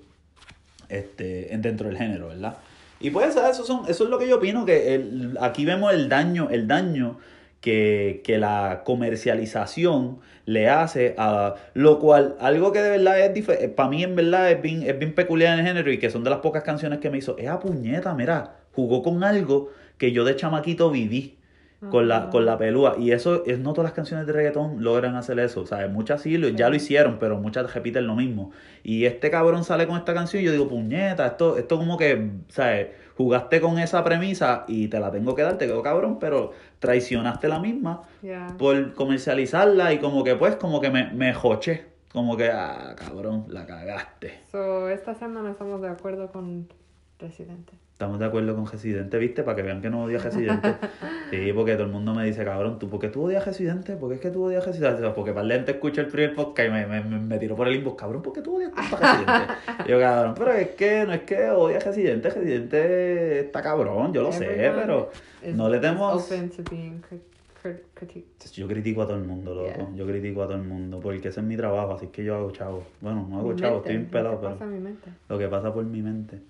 [0.89, 2.57] este, dentro del género, ¿verdad?
[2.99, 6.07] Y pues eso, son, eso es lo que yo opino, que el, aquí vemos el
[6.07, 7.17] daño, el daño
[7.63, 13.69] que, que la comercialización le hace a lo cual algo que de verdad es diferente
[13.69, 16.25] para mí en verdad es bien, es bien peculiar en el género y que son
[16.25, 20.11] de las pocas canciones que me hizo es a puñeta mira jugó con algo que
[20.11, 21.37] yo de chamaquito viví
[21.89, 22.95] con la, con la pelúa.
[22.97, 25.61] Y eso es, no todas las canciones de reggaetón logran hacer eso.
[25.61, 28.51] O sea, muchas sí, ya lo hicieron, pero muchas repiten lo mismo.
[28.83, 32.31] Y este cabrón sale con esta canción y yo digo, puñeta, esto, esto como que,
[32.49, 32.87] ¿sabes?
[33.17, 37.47] Jugaste con esa premisa y te la tengo que dar, te quedó cabrón, pero traicionaste
[37.47, 38.01] la misma
[38.57, 41.93] por comercializarla y como que pues, como que me, me joché.
[42.11, 44.39] Como que, ah, cabrón, la cagaste.
[44.51, 46.67] So, esta semana estamos de acuerdo con
[47.23, 47.73] Residente.
[47.93, 49.43] Estamos de acuerdo con Residente, ¿viste?
[49.43, 50.75] Para que vean que no odia Residente.
[51.31, 53.95] sí, porque todo el mundo me dice, cabrón, ¿tú por qué tú odias Residente?
[53.95, 55.09] ¿Por qué es que tú odias Residente?
[55.11, 57.97] Porque para lente escucha el primer podcast y me, me, me, tiró por el inbox,
[57.97, 59.53] cabrón, ¿por qué tú odias tanto Residente?
[59.85, 64.21] y yo, cabrón, pero es que no es que odias Residente, Residente está cabrón, yo
[64.21, 65.09] lo sé, pero
[65.53, 66.29] no le tenemos...
[68.53, 69.89] Yo critico a todo el mundo, loco.
[69.95, 70.99] Yo critico a todo el mundo.
[70.99, 72.83] Porque ese es mi trabajo, así que yo hago chavo.
[72.99, 74.57] Bueno, no hago chavo, estoy pelado, pero.
[75.29, 76.41] Lo que pasa por mi mente.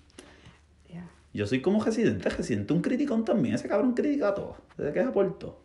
[1.34, 3.56] Yo soy como residente, residente un criticón también.
[3.56, 4.56] Ese cabrón critica a todo.
[4.76, 5.58] Se queja por todo.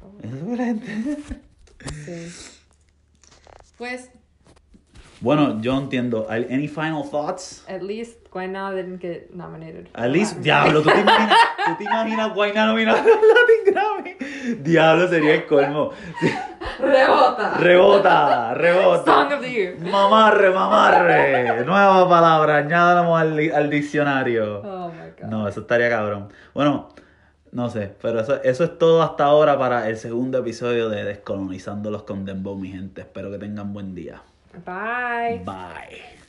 [0.00, 0.12] Oh.
[0.22, 1.16] Eso es la gente.
[2.06, 2.50] sí.
[3.76, 4.10] Pues.
[5.20, 6.28] Bueno, yo entiendo.
[6.30, 7.64] Any final thoughts?
[7.68, 9.88] At least Guayna didn't get nominated.
[9.94, 14.62] At least, diablo, ¿tú te imaginas, ¿tú te imaginas Guayna nominado a Latin Grammy?
[14.62, 15.90] Diablo, sería el colmo.
[16.82, 17.54] Rebota.
[17.58, 19.04] Rebota, rebota.
[19.04, 19.78] Song of the year.
[19.78, 21.64] Mamarre, mamarre.
[21.64, 24.60] Nueva palabra, añádala al, al diccionario.
[24.60, 25.28] Oh my god.
[25.28, 26.28] No, eso estaría cabrón.
[26.52, 26.88] Bueno,
[27.52, 31.90] no sé, pero eso, eso es todo hasta ahora para el segundo episodio de Descolonizando
[31.90, 33.02] los Dembow, mi gente.
[33.02, 34.22] Espero que tengan buen día.
[34.64, 35.42] Bye.
[35.44, 36.21] Bye.